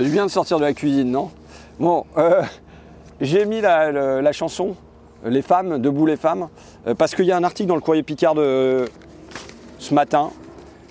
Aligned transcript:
C'est 0.00 0.06
du 0.06 0.12
bien 0.12 0.24
de 0.24 0.30
sortir 0.30 0.58
de 0.58 0.64
la 0.64 0.72
cuisine, 0.72 1.10
non? 1.10 1.30
Bon, 1.78 2.06
euh, 2.16 2.42
j'ai 3.20 3.44
mis 3.44 3.60
la, 3.60 4.32
chanson 4.32 4.74
Les 5.26 5.42
femmes, 5.42 5.78
debout 5.78 6.06
les 6.06 6.16
femmes, 6.16 6.48
euh, 6.86 6.94
parce 6.94 7.14
qu'il 7.14 7.26
y 7.26 7.32
a 7.32 7.36
un 7.36 7.44
article 7.44 7.68
dans 7.68 7.74
le 7.74 7.82
courrier 7.82 8.02
Picard 8.02 8.34
de 8.34 8.86
ce 9.78 9.92
matin. 9.92 10.30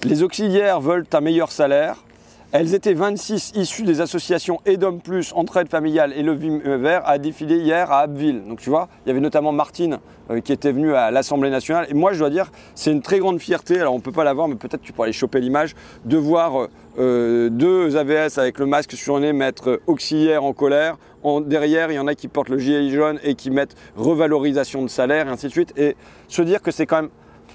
Les 0.03 0.21
auxiliaires 0.21 0.79
veulent 0.79 1.07
un 1.11 1.21
meilleur 1.21 1.51
salaire. 1.51 2.03
Elles 2.51 2.75
étaient 2.75 2.93
26 2.93 3.53
issues 3.55 3.81
des 3.81 3.99
associations 3.99 4.59
Edom 4.67 4.99
Plus, 4.99 5.33
Entraide 5.35 5.69
Familiale 5.69 6.13
et 6.13 6.21
Le 6.21 6.33
Vert 6.77 7.01
à 7.05 7.17
défiler 7.17 7.57
hier 7.57 7.91
à 7.91 8.01
Abbeville. 8.01 8.43
Donc 8.47 8.59
tu 8.59 8.69
vois, 8.69 8.89
il 9.05 9.09
y 9.09 9.11
avait 9.11 9.19
notamment 9.19 9.51
Martine 9.51 9.97
euh, 10.31 10.41
qui 10.41 10.51
était 10.51 10.71
venue 10.71 10.93
à 10.93 11.09
l'Assemblée 11.09 11.49
nationale. 11.49 11.87
Et 11.89 11.95
moi, 11.95 12.13
je 12.13 12.19
dois 12.19 12.29
dire, 12.29 12.51
c'est 12.75 12.91
une 12.91 13.01
très 13.01 13.17
grande 13.17 13.39
fierté. 13.39 13.79
Alors 13.79 13.93
on 13.93 13.97
ne 13.97 14.01
peut 14.01 14.11
pas 14.11 14.23
la 14.23 14.33
voir, 14.33 14.47
mais 14.47 14.55
peut-être 14.55 14.81
tu 14.81 14.93
pourras 14.93 15.05
aller 15.05 15.13
choper 15.13 15.39
l'image 15.39 15.75
de 16.05 16.17
voir 16.17 16.61
euh, 16.61 16.69
deux 16.99 17.95
AVS 17.95 18.37
avec 18.37 18.59
le 18.59 18.65
masque 18.65 18.93
sur 18.93 19.15
le 19.15 19.21
nez 19.21 19.33
mettre 19.33 19.79
auxiliaire 19.87 20.43
en 20.43 20.53
colère. 20.53 20.97
Derrière, 21.45 21.91
il 21.91 21.95
y 21.95 21.99
en 21.99 22.07
a 22.07 22.15
qui 22.15 22.27
portent 22.27 22.49
le 22.49 22.57
gilet 22.57 22.89
jaune 22.89 23.19
et 23.23 23.35
qui 23.35 23.51
mettent 23.51 23.75
revalorisation 23.95 24.83
de 24.83 24.87
salaire 24.87 25.27
et 25.27 25.29
ainsi 25.29 25.47
de 25.47 25.51
suite. 25.51 25.73
Et 25.77 25.95
se 26.27 26.41
dire 26.41 26.61
que 26.61 26.71
c'est 26.71 26.85
quand 26.85 27.03
même, 27.03 27.09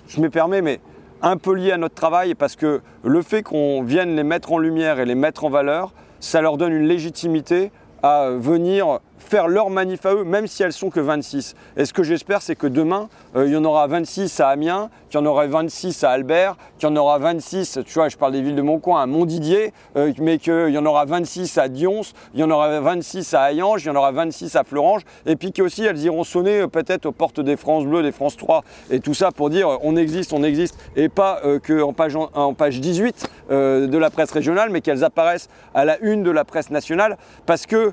je 0.09 0.21
me 0.21 0.31
permets, 0.31 0.63
mais 0.63 0.81
un 1.23 1.37
peu 1.37 1.55
lié 1.55 1.73
à 1.73 1.77
notre 1.77 1.95
travail 1.95 2.35
parce 2.35 2.57
que 2.57 2.81
le 3.03 3.23
fait 3.23 3.43
qu'on 3.43 3.83
vienne 3.83 4.17
les 4.17 4.25
mettre 4.25 4.53
en 4.53 4.59
lumière 4.59 4.99
et 5.01 5.05
les 5.05 5.15
mettre 5.15 5.45
en 5.45 5.51
valeur, 5.51 5.93
ça 6.21 6.41
leur 6.41 6.57
donne 6.57 6.73
une 6.73 6.89
légitimité 6.89 7.71
à 8.03 8.31
venir 8.31 9.01
faire 9.19 9.49
leur 9.49 9.71
manif 9.71 10.05
à 10.07 10.15
eux, 10.15 10.25
même 10.25 10.47
si 10.47 10.63
elles 10.63 10.73
sont 10.73 10.91
que 10.91 11.01
26. 11.01 11.55
Et 11.77 11.85
ce 11.85 11.93
que 11.93 12.03
j'espère, 12.03 12.43
c'est 12.43 12.57
que 12.57 12.67
demain, 12.67 13.09
euh, 13.37 13.47
il 13.47 13.53
y 13.53 13.57
en 13.57 13.65
aura 13.65 13.87
26 13.87 14.41
à 14.41 14.49
Amiens, 14.49 14.91
qu'il 15.09 15.19
y 15.19 15.23
en 15.23 15.27
aura 15.27 15.47
26 15.47 16.05
à 16.05 16.11
Albert, 16.11 16.57
qu'il 16.79 16.89
y 16.89 16.93
en 16.93 16.97
aura 16.97 17.19
26, 17.19 17.81
tu 17.85 17.95
vois, 17.95 18.09
je 18.09 18.17
parle 18.17 18.33
des 18.33 18.43
villes 18.43 18.57
de 18.57 18.63
mon 18.63 18.79
coin, 18.79 19.03
à 19.03 19.07
Montdidier, 19.07 19.73
euh, 19.97 20.13
mais 20.21 20.39
qu'il 20.39 20.71
y 20.71 20.79
en 20.79 20.87
aura 20.87 21.05
26 21.05 21.59
à 21.59 21.69
Dions, 21.69 22.03
il 22.35 22.41
y 22.41 22.45
en 22.45 22.51
aura 22.51 22.81
26 22.81 23.35
à 23.35 23.43
Hayange, 23.43 23.85
il 23.85 23.89
y 23.89 23.91
en 23.91 23.97
aura 23.97 24.13
26 24.13 24.57
à 24.57 24.65
Florange, 24.65 25.03
et 25.27 25.37
puis 25.37 25.53
qu'aussi 25.53 25.85
elles 25.85 26.01
iront 26.03 26.25
sonner 26.25 26.61
euh, 26.61 26.69
peut-être 26.69 27.07
aux 27.07 27.13
portes 27.13 27.41
des 27.41 27.57
France 27.57 27.85
Bleues, 27.85 28.03
des 28.03 28.13
France 28.13 28.37
3, 28.37 28.63
et 28.91 29.01
tout 29.01 29.15
ça 29.15 29.31
pour 29.31 29.51
dire 29.51 29.79
on 29.83 29.97
existe, 29.97 30.33
on 30.33 30.43
existe, 30.43 30.79
et 30.97 31.09
pas 31.09 31.41
qu'en 31.67 31.93
page, 31.93 32.17
en 32.17 32.55
page 32.55 32.81
18 32.81 33.29
de 33.51 33.99
la 33.99 34.11
presse 34.11 34.31
régionale, 34.31 34.71
mais 34.71 34.81
qu'elles 34.81 35.05
apparaissent 35.05 35.49
à 35.75 35.85
la 35.85 35.99
une 36.01 36.23
de 36.23 36.31
la 36.31 36.45
presse 36.45 36.71
nationale, 36.71 37.17
parce 37.47 37.67
que 37.67 37.93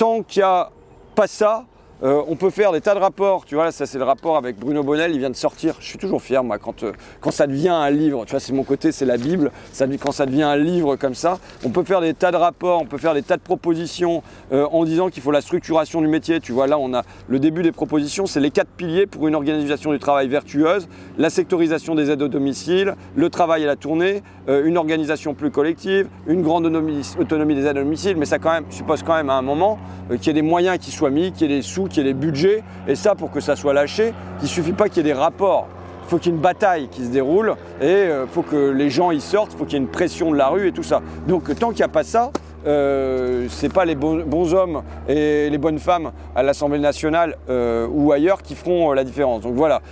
tant 0.00 0.22
qu'il 0.22 0.40
n'y 0.40 0.48
a 0.48 0.70
pas 1.14 1.26
ça, 1.26 1.66
euh, 2.02 2.22
on 2.28 2.36
peut 2.36 2.48
faire 2.48 2.72
des 2.72 2.80
tas 2.80 2.94
de 2.94 2.98
rapports, 2.98 3.44
tu 3.44 3.56
vois, 3.56 3.72
ça 3.72 3.84
c'est 3.84 3.98
le 3.98 4.04
rapport 4.04 4.38
avec 4.38 4.58
Bruno 4.58 4.82
Bonnel, 4.82 5.12
il 5.12 5.18
vient 5.18 5.28
de 5.28 5.36
sortir. 5.36 5.74
Je 5.80 5.86
suis 5.86 5.98
toujours 5.98 6.22
fier, 6.22 6.42
moi, 6.42 6.56
quand, 6.56 6.82
euh, 6.82 6.92
quand 7.20 7.30
ça 7.30 7.46
devient 7.46 7.68
un 7.68 7.90
livre, 7.90 8.24
tu 8.24 8.30
vois, 8.30 8.40
c'est 8.40 8.54
mon 8.54 8.64
côté, 8.64 8.90
c'est 8.90 9.04
la 9.04 9.18
Bible, 9.18 9.52
ça, 9.70 9.86
quand 10.00 10.12
ça 10.12 10.24
devient 10.24 10.44
un 10.44 10.56
livre 10.56 10.96
comme 10.96 11.14
ça, 11.14 11.38
on 11.62 11.68
peut 11.68 11.84
faire 11.84 12.00
des 12.00 12.14
tas 12.14 12.32
de 12.32 12.38
rapports, 12.38 12.80
on 12.80 12.86
peut 12.86 12.96
faire 12.96 13.12
des 13.12 13.22
tas 13.22 13.36
de 13.36 13.42
propositions 13.42 14.22
euh, 14.50 14.66
en 14.72 14.84
disant 14.84 15.10
qu'il 15.10 15.22
faut 15.22 15.30
la 15.30 15.42
structuration 15.42 16.00
du 16.00 16.08
métier. 16.08 16.40
Tu 16.40 16.52
vois, 16.52 16.66
là, 16.66 16.78
on 16.78 16.94
a 16.94 17.02
le 17.28 17.38
début 17.38 17.62
des 17.62 17.72
propositions, 17.72 18.24
c'est 18.24 18.40
les 18.40 18.50
quatre 18.50 18.70
piliers 18.70 19.06
pour 19.06 19.28
une 19.28 19.34
organisation 19.34 19.92
du 19.92 19.98
travail 19.98 20.26
vertueuse, 20.28 20.88
la 21.18 21.28
sectorisation 21.28 21.94
des 21.94 22.10
aides 22.10 22.22
au 22.22 22.28
domicile, 22.28 22.94
le 23.14 23.28
travail 23.28 23.64
à 23.64 23.66
la 23.66 23.76
tournée, 23.76 24.22
une 24.48 24.78
organisation 24.78 25.34
plus 25.34 25.50
collective, 25.50 26.08
une 26.26 26.42
grande 26.42 26.66
autonomie, 26.66 27.54
des 27.54 27.66
aides 27.66 27.78
au 27.78 27.82
domicile, 27.82 28.16
mais 28.16 28.24
ça 28.24 28.38
quand 28.38 28.52
même, 28.52 28.64
suppose 28.70 29.02
quand 29.02 29.14
même 29.14 29.30
à 29.30 29.34
un 29.34 29.42
moment 29.42 29.78
qu'il 30.08 30.26
y 30.26 30.30
ait 30.30 30.32
des 30.34 30.42
moyens 30.42 30.78
qui 30.78 30.90
soient 30.90 31.10
mis, 31.10 31.30
qu'il 31.32 31.48
y 31.48 31.52
ait 31.52 31.56
des 31.56 31.62
sous, 31.62 31.89
qu'il 31.90 32.06
y 32.06 32.08
ait 32.08 32.14
des 32.14 32.18
budgets. 32.18 32.62
Et 32.88 32.94
ça, 32.94 33.14
pour 33.14 33.30
que 33.30 33.40
ça 33.40 33.56
soit 33.56 33.74
lâché, 33.74 34.14
il 34.38 34.44
ne 34.44 34.48
suffit 34.48 34.72
pas 34.72 34.88
qu'il 34.88 34.98
y 34.98 35.00
ait 35.00 35.12
des 35.12 35.18
rapports. 35.18 35.68
Il 36.04 36.08
faut 36.10 36.18
qu'il 36.18 36.32
y 36.32 36.34
ait 36.34 36.36
une 36.36 36.42
bataille 36.42 36.88
qui 36.88 37.04
se 37.04 37.10
déroule 37.10 37.54
et 37.80 37.84
il 37.84 37.90
euh, 37.90 38.26
faut 38.26 38.42
que 38.42 38.70
les 38.70 38.90
gens 38.90 39.12
y 39.12 39.20
sortent, 39.20 39.52
il 39.52 39.58
faut 39.58 39.64
qu'il 39.64 39.74
y 39.74 39.76
ait 39.76 39.84
une 39.84 39.90
pression 39.90 40.32
de 40.32 40.36
la 40.36 40.48
rue 40.48 40.66
et 40.66 40.72
tout 40.72 40.82
ça. 40.82 41.02
Donc 41.28 41.56
tant 41.56 41.68
qu'il 41.68 41.76
n'y 41.76 41.82
a 41.82 41.88
pas 41.88 42.02
ça, 42.02 42.32
euh, 42.66 43.46
ce 43.48 43.62
n'est 43.62 43.72
pas 43.72 43.84
les 43.84 43.94
bons, 43.94 44.52
hommes 44.52 44.82
et 45.08 45.48
les 45.48 45.58
bonnes 45.58 45.78
femmes 45.78 46.10
à 46.34 46.42
l'Assemblée 46.42 46.80
nationale 46.80 47.36
euh, 47.48 47.86
ou 47.88 48.10
ailleurs 48.10 48.42
qui 48.42 48.56
feront 48.56 48.92
la 48.92 49.04
différence. 49.04 49.42
Donc 49.42 49.54
voilà, 49.54 49.82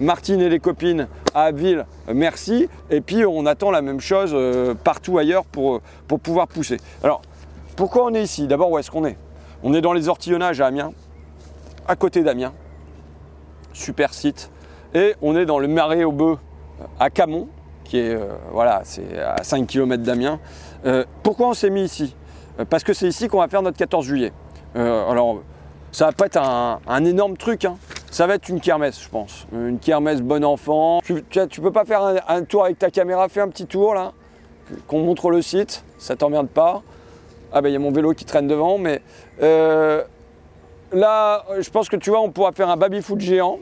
Martine 0.00 0.40
et 0.40 0.48
les 0.48 0.58
copines 0.58 1.06
à 1.36 1.44
Abbeville, 1.44 1.86
merci. 2.12 2.68
Et 2.90 3.00
puis 3.00 3.24
on 3.24 3.46
attend 3.46 3.70
la 3.70 3.82
même 3.82 4.00
chose 4.00 4.36
partout 4.82 5.18
ailleurs 5.18 5.44
pour, 5.44 5.82
pour 6.08 6.18
pouvoir 6.18 6.48
pousser. 6.48 6.78
Alors, 7.04 7.22
pourquoi 7.76 8.06
on 8.06 8.14
est 8.14 8.24
ici? 8.24 8.48
D'abord, 8.48 8.72
où 8.72 8.78
est-ce 8.78 8.90
qu'on 8.90 9.04
est? 9.04 9.16
On 9.62 9.74
est 9.74 9.80
dans 9.80 9.92
les 9.92 10.08
ortillonnages 10.08 10.60
à 10.60 10.66
Amiens, 10.66 10.92
à 11.86 11.96
côté 11.96 12.22
d'Amiens. 12.22 12.52
Super 13.72 14.14
site. 14.14 14.50
Et 14.94 15.14
on 15.22 15.36
est 15.36 15.46
dans 15.46 15.58
le 15.58 15.68
marais 15.68 16.04
au 16.04 16.12
bœuf 16.12 16.38
à 16.98 17.10
Camon, 17.10 17.48
qui 17.84 17.98
est 17.98 18.14
euh, 18.14 18.28
voilà, 18.52 18.80
c'est 18.84 19.18
à 19.18 19.42
5 19.42 19.66
km 19.66 20.02
d'Amiens. 20.02 20.40
Euh, 20.86 21.04
pourquoi 21.22 21.48
on 21.48 21.54
s'est 21.54 21.70
mis 21.70 21.82
ici? 21.82 22.16
Euh, 22.58 22.64
Parce 22.64 22.84
que 22.84 22.92
c'est 22.92 23.06
ici 23.06 23.28
qu'on 23.28 23.38
va 23.38 23.48
faire 23.48 23.62
notre 23.62 23.76
14 23.76 24.04
juillet. 24.04 24.32
alors, 24.74 25.42
ça 25.92 26.06
va 26.06 26.12
pas 26.12 26.26
être 26.26 26.40
un, 26.40 27.04
énorme 27.04 27.36
truc, 27.36 27.64
hein. 27.64 27.76
ça 28.10 28.26
va 28.28 28.36
être 28.36 28.48
une 28.48 28.60
kermesse, 28.60 29.02
je 29.02 29.08
pense. 29.08 29.46
Une 29.52 29.78
kermesse 29.80 30.22
bon 30.22 30.44
enfant. 30.44 31.00
Tu, 31.04 31.24
tu, 31.48 31.60
peux 31.60 31.72
pas 31.72 31.84
faire 31.84 32.02
un, 32.02 32.16
un, 32.28 32.42
tour 32.44 32.64
avec 32.64 32.78
ta 32.78 32.90
caméra, 32.90 33.28
fais 33.28 33.40
un 33.40 33.48
petit 33.48 33.66
tour 33.66 33.94
là, 33.94 34.12
qu'on 34.86 35.00
montre 35.00 35.30
le 35.30 35.42
site, 35.42 35.84
ça 35.98 36.14
t'emmerde 36.14 36.48
pas. 36.48 36.82
Ah 37.52 37.62
ben 37.62 37.68
il 37.68 37.72
y 37.72 37.76
a 37.76 37.80
mon 37.80 37.90
vélo 37.90 38.12
qui 38.12 38.24
traîne 38.24 38.46
devant, 38.46 38.78
mais 38.78 39.02
euh, 39.42 40.02
là, 40.92 41.44
je 41.58 41.68
pense 41.70 41.88
que 41.88 41.96
tu 41.96 42.10
vois, 42.10 42.20
on 42.20 42.30
pourra 42.30 42.52
faire 42.52 42.68
un 42.68 42.76
baby-foot 42.76 43.18
géant. 43.20 43.58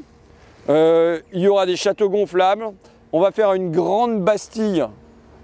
Euh, 0.69 1.21
il 1.33 1.41
y 1.41 1.49
aura 1.49 1.65
des 1.65 1.77
châteaux 1.77 2.11
gonflables. 2.11 2.67
On 3.13 3.21
va 3.21 3.31
faire 3.31 3.55
une 3.55 3.73
grande 3.73 4.23
bastille 4.23 4.85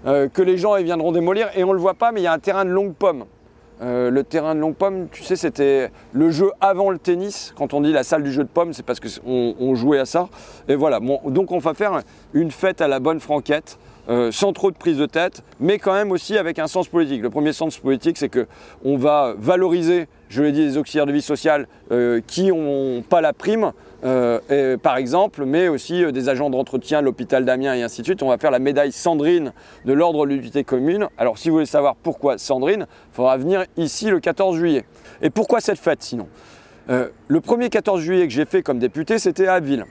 euh, 0.05 0.29
que 0.29 0.43
les 0.43 0.57
gens 0.57 0.75
viendront 0.75 1.11
démolir. 1.11 1.49
Et 1.55 1.63
on 1.63 1.69
ne 1.69 1.73
le 1.73 1.79
voit 1.79 1.95
pas, 1.95 2.11
mais 2.11 2.21
il 2.21 2.23
y 2.23 2.27
a 2.27 2.33
un 2.33 2.39
terrain 2.39 2.65
de 2.65 2.69
longue 2.69 2.93
pomme. 2.93 3.25
le 3.81 4.21
terrain 4.21 4.53
de 4.53 4.59
longue 4.59 4.75
pomme, 4.75 5.07
tu 5.11 5.23
sais, 5.23 5.35
c'était 5.35 5.89
le 6.13 6.29
jeu 6.29 6.51
avant 6.61 6.91
le 6.91 6.99
tennis. 6.99 7.51
Quand 7.57 7.73
on 7.73 7.81
dit 7.81 7.91
la 7.91 8.03
salle 8.03 8.21
du 8.21 8.31
jeu 8.31 8.43
de 8.43 8.49
pommes, 8.49 8.73
c'est 8.73 8.85
parce 8.85 8.99
qu'on 8.99 9.55
on 9.59 9.73
jouait 9.73 9.99
à 9.99 10.05
ça. 10.05 10.29
Et 10.67 10.75
voilà, 10.75 10.99
donc 10.99 11.51
on 11.51 11.57
va 11.57 11.73
faire 11.73 12.01
une 12.33 12.51
fête 12.51 12.79
à 12.81 12.87
la 12.87 12.99
bonne 12.99 13.19
franquette. 13.19 13.79
Euh, 14.07 14.31
sans 14.31 14.53
trop 14.53 14.69
de 14.69 14.77
prise 14.77 14.97
de 14.97 15.07
tête, 15.07 15.41
mais 15.59 15.79
quand 15.79 15.93
même 15.93 16.11
aussi 16.11 16.37
avec 16.37 16.59
un 16.59 16.67
sens 16.67 16.87
politique. 16.87 17.23
Le 17.23 17.31
premier 17.31 17.53
sens 17.53 17.77
politique, 17.77 18.17
c'est 18.17 18.29
qu'on 18.29 18.97
va 18.97 19.33
valoriser, 19.39 20.07
je 20.29 20.43
l'ai 20.43 20.51
dit, 20.51 20.63
les 20.63 20.77
auxiliaires 20.77 21.07
de 21.07 21.11
vie 21.11 21.23
sociale 21.23 21.67
euh, 21.91 22.21
qui 22.27 22.51
n'ont 22.51 23.01
pas 23.01 23.21
la 23.21 23.33
prime, 23.33 23.71
euh, 24.03 24.77
par 24.77 24.97
exemple, 24.97 25.45
mais 25.45 25.69
aussi 25.69 26.11
des 26.11 26.29
agents 26.29 26.51
d'entretien, 26.51 27.01
l'hôpital 27.01 27.45
d'Amiens 27.45 27.73
et 27.73 27.81
ainsi 27.81 28.01
de 28.01 28.05
suite. 28.05 28.21
On 28.21 28.29
va 28.29 28.37
faire 28.37 28.51
la 28.51 28.59
médaille 28.59 28.91
Sandrine 28.91 29.53
de 29.85 29.93
l'ordre 29.93 30.27
de 30.27 30.33
l'unité 30.33 30.63
commune. 30.63 31.07
Alors 31.17 31.39
si 31.39 31.49
vous 31.49 31.55
voulez 31.55 31.65
savoir 31.65 31.95
pourquoi 31.95 32.37
Sandrine, 32.37 32.85
il 33.11 33.15
faudra 33.15 33.37
venir 33.37 33.65
ici 33.75 34.11
le 34.11 34.19
14 34.19 34.55
juillet. 34.57 34.85
Et 35.23 35.31
pourquoi 35.31 35.61
cette 35.61 35.79
fête 35.79 36.03
sinon? 36.03 36.27
Le 36.87 37.41
premier 37.41 37.69
14 37.69 37.99
juillet 37.99 38.27
que 38.27 38.33
j'ai 38.33 38.45
fait 38.45 38.61
comme 38.61 38.77
député, 38.77 39.17
c'était 39.17 39.47
à 39.47 39.55
Abbeville. 39.55 39.85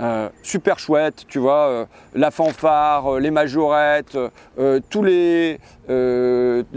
Euh, 0.00 0.28
super 0.42 0.78
chouette, 0.78 1.24
tu 1.26 1.38
vois, 1.38 1.68
euh, 1.68 1.86
la 2.14 2.30
fanfare, 2.30 3.14
euh, 3.14 3.18
les 3.18 3.30
majorettes, 3.30 4.18
tous 4.90 5.02
les, 5.02 5.58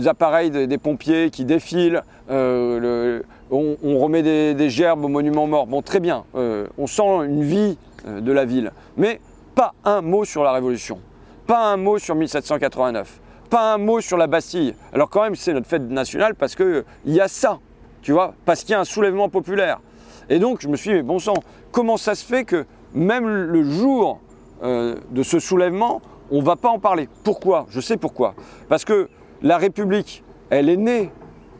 appareils 0.06 0.52
des, 0.52 0.78
pompiers 0.78 1.30
qui 1.30 1.44
défilent, 1.44 2.02
on, 2.30 4.00
remet 4.00 4.24
des, 4.54 4.70
gerbes 4.70 5.04
au 5.04 5.10
monument 5.10 5.48
mort. 5.48 5.68
Bon, 5.68 5.82
très 5.82 6.00
bien, 6.00 6.24
on 6.34 6.88
sent 6.88 7.26
une 7.26 7.44
vie 7.44 7.78
de 8.08 8.32
la 8.32 8.46
ville, 8.46 8.72
mais 8.96 9.20
pas 9.56 9.74
un 9.84 10.02
mot 10.02 10.24
sur 10.24 10.44
la 10.44 10.54
Révolution, 10.54 11.00
pas 11.46 11.72
un 11.72 11.78
mot 11.78 11.98
sur 11.98 12.16
1789, 12.16 13.20
pas 13.50 13.74
un 13.74 13.78
mot 13.78 14.00
sur 14.00 14.18
la 14.18 14.28
Bastille. 14.28 14.76
Alors 14.94 15.10
quand 15.10 15.24
même, 15.24 15.36
c'est 15.36 15.54
notre 15.54 15.68
fête 15.68 15.90
nationale 15.90 16.36
parce 16.36 16.56
qu'il 16.56 16.84
y 17.06 17.20
a 17.20 17.28
ça, 17.28 17.60
tu 18.02 18.14
vois, 18.14 18.34
parce 18.46 18.62
qu'il 18.62 18.72
y 18.72 18.76
a 18.76 18.80
un 18.80 18.86
soulèvement 18.86 19.28
populaire. 19.28 19.82
Et 20.30 20.38
donc, 20.38 20.62
je 20.62 20.68
me 20.68 20.78
suis 20.78 20.92
dit, 20.92 20.96
mais 20.98 21.02
bon 21.02 21.18
sang, 21.18 21.34
comment 21.72 21.98
ça 21.98 22.14
se 22.14 22.24
fait 22.24 22.44
que 22.44 22.66
même 22.94 23.28
le 23.28 23.64
jour 23.64 24.20
euh, 24.64 24.96
de 25.12 25.24
ce 25.24 25.40
soulèvement, 25.40 26.02
on 26.32 26.40
ne 26.40 26.46
va 26.46 26.56
pas 26.56 26.70
en 26.70 26.80
parler. 26.80 27.08
Pourquoi? 27.24 27.66
Je 27.70 27.80
sais 27.80 27.98
pourquoi. 27.98 28.36
Parce 28.68 28.86
que 28.86 29.10
la 29.42 29.58
République, 29.58 30.24
elle 30.50 30.70
est 30.70 30.78
née 30.78 31.12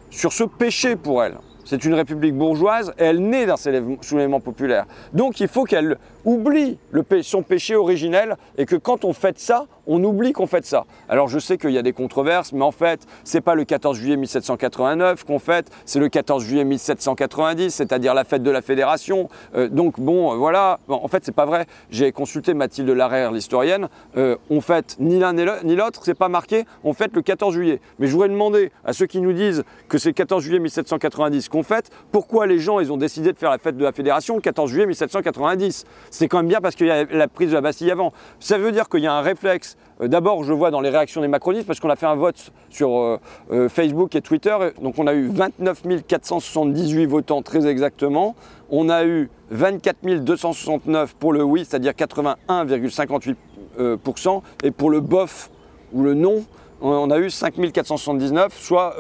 sur 0.10 0.34
ce 0.34 0.44
péché 0.44 0.96
pour 0.96 1.24
elle. 1.24 1.38
C'est 1.70 1.86
une 1.86 1.94
république 1.94 2.36
bourgeoise 2.36 2.94
et 2.98 3.04
elle 3.04 3.22
naît 3.22 3.46
d'un 3.46 3.56
soulèvement 4.02 4.40
populaire. 4.40 4.86
Donc 5.14 5.40
il 5.40 5.48
faut 5.48 5.66
qu'elle 5.66 6.00
oublie 6.26 6.78
son 7.22 7.44
péché 7.44 7.76
originel 7.76 8.38
et 8.58 8.66
que 8.66 8.76
quand 8.76 9.06
on 9.06 9.14
fait 9.14 9.40
ça, 9.40 9.66
on 9.88 10.04
oublie 10.04 10.34
qu'on 10.34 10.48
fait 10.48 10.66
ça. 10.66 10.86
Alors 11.10 11.28
je 11.28 11.40
sais 11.40 11.58
qu'il 11.58 11.72
y 11.72 11.78
a 11.78 11.82
des 11.82 11.94
controverses, 11.94 12.54
mais 12.54 12.64
en 12.64 12.72
fait, 12.72 13.02
c'est 13.24 13.42
pas 13.42 13.56
le 13.56 13.66
14 13.66 13.98
juillet 13.98 14.18
1789 14.18 15.24
qu'on 15.24 15.40
fête, 15.40 15.68
c'est 15.86 16.00
le 16.00 16.10
14 16.10 16.44
juillet 16.44 16.64
1790, 16.64 17.74
c'est-à-dire 17.74 18.14
la 18.14 18.24
fête 18.24 18.44
de 18.44 18.52
la 18.52 18.62
Fédération. 18.62 19.30
Euh, 19.56 19.68
donc 19.68 20.00
bon, 20.00 20.34
euh, 20.34 20.36
voilà. 20.36 20.80
en 20.88 21.08
fait, 21.08 21.26
c'est 21.26 21.36
pas 21.36 21.46
vrai. 21.46 21.66
J'ai 21.90 22.12
consulté 22.12 22.54
Mathilde 22.54 22.90
Larère, 22.90 23.32
l'historienne. 23.32 23.90
Euh, 24.16 24.36
on 24.50 24.62
fête 24.62 24.96
ni 25.00 25.20
l'un 25.20 25.34
ni 25.34 25.76
l'autre, 25.76 26.02
c'est 26.04 26.14
pas 26.14 26.30
marqué. 26.30 26.66
On 26.84 26.94
fête 26.94 27.16
le 27.16 27.22
14 27.22 27.54
juillet. 27.54 27.82
Mais 27.98 28.08
je 28.08 28.14
voudrais 28.14 28.30
demander 28.30 28.72
à 28.86 28.94
ceux 28.94 29.08
qui 29.08 29.22
nous 29.22 29.34
disent 29.34 29.64
que 29.88 29.98
c'est 29.98 30.10
le 30.10 30.14
14 30.14 30.44
juillet 30.44 30.60
1790 30.60 31.50
qu'on 31.50 31.64
fête, 31.64 31.90
pourquoi 32.12 32.46
les 32.46 32.60
gens 32.60 32.80
ils 32.80 32.92
ont 32.92 32.98
décidé 32.98 33.34
de 33.34 33.38
faire 33.38 33.50
la 33.50 33.58
fête 33.58 33.78
de 33.78 33.84
la 33.84 33.92
Fédération 33.92 34.36
le 34.36 34.42
14 34.42 34.70
juillet 34.70 34.86
1790 34.86 35.86
C'est 36.12 36.28
quand 36.28 36.38
même 36.38 36.48
bien 36.48 36.62
parce 36.62 36.76
qu'il 36.76 36.88
y 36.88 36.92
a 36.92 37.06
la 37.06 37.28
prise 37.28 37.50
de 37.50 37.56
la 37.56 37.62
Bastille 37.62 37.92
avant. 37.92 38.14
Ça 38.40 38.58
veut 38.58 38.72
dire 38.72 38.90
qu'il 38.90 39.02
y 39.02 39.08
a 39.08 39.14
un 39.14 39.22
réflexe 39.22 39.78
euh, 40.02 40.08
d'abord, 40.08 40.44
je 40.44 40.52
vois 40.54 40.72
dans 40.72 40.82
les 40.82 40.90
réactions 40.90 41.22
des 41.22 41.28
macronistes, 41.28 41.68
parce 41.68 41.80
qu'on 41.80 41.90
a 41.90 41.96
fait 41.96 42.08
un 42.08 42.16
vote 42.16 42.52
sur 42.70 42.98
euh, 42.98 43.20
euh, 43.52 43.70
Facebook 43.70 44.16
et 44.16 44.22
Twitter, 44.22 44.56
donc 44.82 44.96
on 44.98 45.06
a 45.08 45.14
eu 45.14 45.28
29 45.28 45.84
478 46.08 47.06
votants 47.06 47.42
très 47.42 47.68
exactement. 47.68 48.36
On 48.70 48.90
a 48.90 49.06
eu 49.06 49.30
24 49.52 50.24
269 50.24 51.16
pour 51.16 51.34
le 51.34 51.44
oui, 51.44 51.66
c'est-à-dire 51.68 51.92
81,58%, 51.94 54.42
et 54.64 54.72
pour 54.72 54.90
le 54.90 55.02
bof 55.02 55.50
ou 55.92 56.04
le 56.04 56.14
non, 56.14 56.46
on 56.82 57.12
a 57.12 57.20
eu 57.20 57.30
5479, 57.30 58.54
soit 58.58 58.96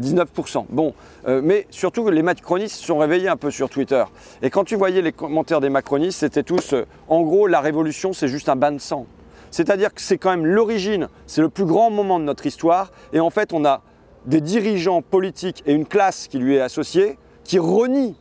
19%. 0.00 0.66
Bon, 0.70 0.94
mais 1.26 1.66
surtout 1.70 2.08
les 2.10 2.22
macronistes 2.22 2.76
se 2.76 2.86
sont 2.86 2.98
réveillés 2.98 3.28
un 3.28 3.36
peu 3.36 3.50
sur 3.50 3.68
Twitter. 3.70 4.04
Et 4.42 4.50
quand 4.50 4.64
tu 4.64 4.76
voyais 4.76 5.02
les 5.02 5.12
commentaires 5.12 5.60
des 5.60 5.70
macronistes, 5.70 6.20
c'était 6.20 6.42
tous, 6.42 6.74
en 7.08 7.22
gros, 7.22 7.46
la 7.46 7.60
révolution, 7.60 8.12
c'est 8.12 8.28
juste 8.28 8.48
un 8.48 8.56
bain 8.56 8.72
de 8.72 8.78
sang. 8.78 9.06
C'est-à-dire 9.52 9.92
que 9.92 10.00
c'est 10.00 10.18
quand 10.18 10.30
même 10.30 10.46
l'origine, 10.46 11.08
c'est 11.26 11.42
le 11.42 11.50
plus 11.50 11.66
grand 11.66 11.90
moment 11.90 12.18
de 12.18 12.24
notre 12.24 12.46
histoire. 12.46 12.90
Et 13.12 13.20
en 13.20 13.30
fait, 13.30 13.52
on 13.52 13.64
a 13.64 13.82
des 14.26 14.40
dirigeants 14.40 15.02
politiques 15.02 15.62
et 15.66 15.74
une 15.74 15.86
classe 15.86 16.26
qui 16.26 16.38
lui 16.38 16.56
est 16.56 16.60
associée 16.60 17.18
qui 17.44 17.58
renie 17.58 18.16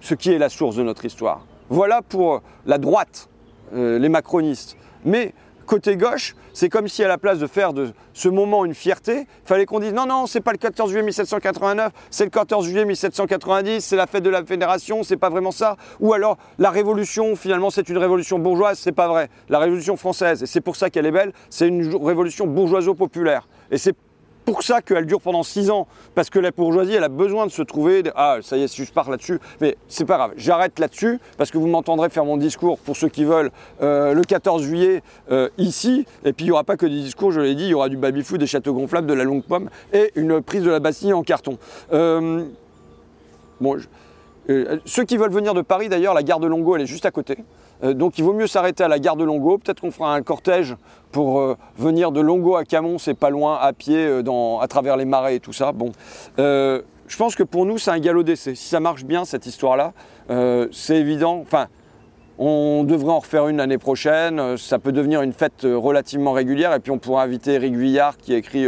ce 0.00 0.14
qui 0.14 0.30
est 0.30 0.38
la 0.38 0.48
source 0.48 0.76
de 0.76 0.82
notre 0.82 1.04
histoire. 1.04 1.44
Voilà 1.68 2.02
pour 2.02 2.42
la 2.66 2.78
droite, 2.78 3.28
euh, 3.74 3.98
les 3.98 4.08
macronistes. 4.08 4.76
Mais 5.04 5.34
côté 5.66 5.96
gauche, 5.96 6.34
c'est 6.54 6.68
comme 6.68 6.88
si 6.88 7.04
à 7.04 7.08
la 7.08 7.18
place 7.18 7.38
de 7.38 7.46
faire 7.46 7.72
de 7.72 7.92
ce 8.14 8.28
moment 8.28 8.64
une 8.64 8.74
fierté, 8.74 9.26
fallait 9.44 9.66
qu'on 9.66 9.80
dise 9.80 9.92
non, 9.92 10.06
non, 10.06 10.26
c'est 10.26 10.40
pas 10.40 10.52
le 10.52 10.58
14 10.58 10.90
juillet 10.90 11.04
1789, 11.04 11.92
c'est 12.10 12.24
le 12.24 12.30
14 12.30 12.64
juillet 12.64 12.84
1790, 12.84 13.80
c'est 13.84 13.96
la 13.96 14.06
fête 14.06 14.22
de 14.22 14.30
la 14.30 14.44
Fédération, 14.44 15.02
c'est 15.02 15.16
pas 15.16 15.28
vraiment 15.28 15.50
ça. 15.50 15.76
Ou 16.00 16.14
alors 16.14 16.38
la 16.58 16.70
révolution, 16.70 17.36
finalement, 17.36 17.70
c'est 17.70 17.88
une 17.88 17.98
révolution 17.98 18.38
bourgeoise, 18.38 18.78
c'est 18.78 18.92
pas 18.92 19.08
vrai. 19.08 19.28
La 19.48 19.58
révolution 19.58 19.96
française, 19.96 20.42
et 20.42 20.46
c'est 20.46 20.60
pour 20.62 20.76
ça 20.76 20.88
qu'elle 20.88 21.06
est 21.06 21.12
belle, 21.12 21.32
c'est 21.50 21.68
une 21.68 21.94
révolution 21.96 22.46
bourgeoiso-populaire. 22.46 23.46
Pour 24.46 24.62
ça 24.62 24.80
qu'elle 24.80 25.04
dure 25.04 25.20
pendant 25.20 25.42
six 25.42 25.70
ans, 25.70 25.86
parce 26.14 26.30
que 26.30 26.38
la 26.38 26.52
bourgeoisie, 26.52 26.94
elle 26.94 27.04
a 27.04 27.08
besoin 27.08 27.46
de 27.46 27.50
se 27.50 27.62
trouver. 27.62 28.04
Ah, 28.14 28.38
ça 28.40 28.56
y 28.56 28.62
est, 28.62 28.68
si 28.68 28.84
je 28.84 28.92
pars 28.92 29.10
là-dessus, 29.10 29.40
mais 29.60 29.76
c'est 29.88 30.04
pas 30.04 30.16
grave. 30.16 30.32
J'arrête 30.36 30.78
là-dessus 30.78 31.18
parce 31.36 31.50
que 31.50 31.58
vous 31.58 31.66
m'entendrez 31.66 32.08
faire 32.08 32.24
mon 32.24 32.36
discours 32.36 32.78
pour 32.78 32.96
ceux 32.96 33.08
qui 33.08 33.24
veulent 33.24 33.50
euh, 33.82 34.14
le 34.14 34.22
14 34.22 34.62
juillet 34.62 35.02
euh, 35.30 35.48
ici. 35.58 36.06
Et 36.24 36.32
puis 36.32 36.44
il 36.44 36.48
n'y 36.48 36.52
aura 36.52 36.64
pas 36.64 36.76
que 36.76 36.86
des 36.86 37.02
discours, 37.02 37.32
je 37.32 37.40
l'ai 37.40 37.56
dit, 37.56 37.64
il 37.64 37.70
y 37.70 37.74
aura 37.74 37.88
du 37.88 37.96
baby-food, 37.96 38.38
des 38.38 38.46
châteaux 38.46 38.72
gonflables, 38.72 39.08
de 39.08 39.14
la 39.14 39.24
longue 39.24 39.42
pomme 39.42 39.68
et 39.92 40.12
une 40.14 40.40
prise 40.40 40.62
de 40.62 40.70
la 40.70 40.78
Bastille 40.78 41.12
en 41.12 41.24
carton. 41.24 41.58
Euh, 41.92 42.44
bon, 43.60 43.76
ceux 44.84 45.04
qui 45.04 45.16
veulent 45.16 45.32
venir 45.32 45.54
de 45.54 45.62
Paris, 45.62 45.88
d'ailleurs, 45.88 46.14
la 46.14 46.22
gare 46.22 46.40
de 46.40 46.46
Longo, 46.46 46.76
elle 46.76 46.82
est 46.82 46.86
juste 46.86 47.06
à 47.06 47.10
côté. 47.10 47.38
Euh, 47.82 47.94
donc 47.94 48.18
il 48.18 48.24
vaut 48.24 48.32
mieux 48.32 48.46
s'arrêter 48.46 48.84
à 48.84 48.88
la 48.88 48.98
gare 48.98 49.16
de 49.16 49.24
Longo. 49.24 49.58
Peut-être 49.58 49.80
qu'on 49.80 49.90
fera 49.90 50.14
un 50.14 50.22
cortège 50.22 50.76
pour 51.12 51.40
euh, 51.40 51.56
venir 51.76 52.12
de 52.12 52.20
Longo 52.20 52.56
à 52.56 52.64
Camon, 52.64 52.98
c'est 52.98 53.14
pas 53.14 53.30
loin, 53.30 53.58
à 53.60 53.72
pied, 53.72 53.98
euh, 53.98 54.58
à 54.60 54.68
travers 54.68 54.96
les 54.96 55.04
marais 55.04 55.36
et 55.36 55.40
tout 55.40 55.52
ça. 55.52 55.72
Bon, 55.72 55.92
je 56.38 57.16
pense 57.16 57.36
que 57.36 57.42
pour 57.42 57.66
nous, 57.66 57.78
c'est 57.78 57.90
un 57.90 58.00
galop 58.00 58.22
d'essai. 58.22 58.54
Si 58.54 58.68
ça 58.68 58.80
marche 58.80 59.04
bien, 59.04 59.24
cette 59.24 59.46
histoire-là, 59.46 59.92
c'est 60.72 60.96
évident. 60.96 61.38
Enfin, 61.40 61.66
on 62.38 62.82
devrait 62.82 63.12
en 63.12 63.20
refaire 63.20 63.46
une 63.46 63.58
l'année 63.58 63.78
prochaine. 63.78 64.56
Ça 64.56 64.80
peut 64.80 64.90
devenir 64.90 65.22
une 65.22 65.32
fête 65.32 65.62
relativement 65.62 66.32
régulière. 66.32 66.74
Et 66.74 66.80
puis 66.80 66.90
on 66.90 66.98
pourra 66.98 67.22
inviter 67.22 67.52
Eric 67.52 67.74
Vuillard 67.74 68.16
qui 68.16 68.34
a 68.34 68.38
écrit 68.38 68.66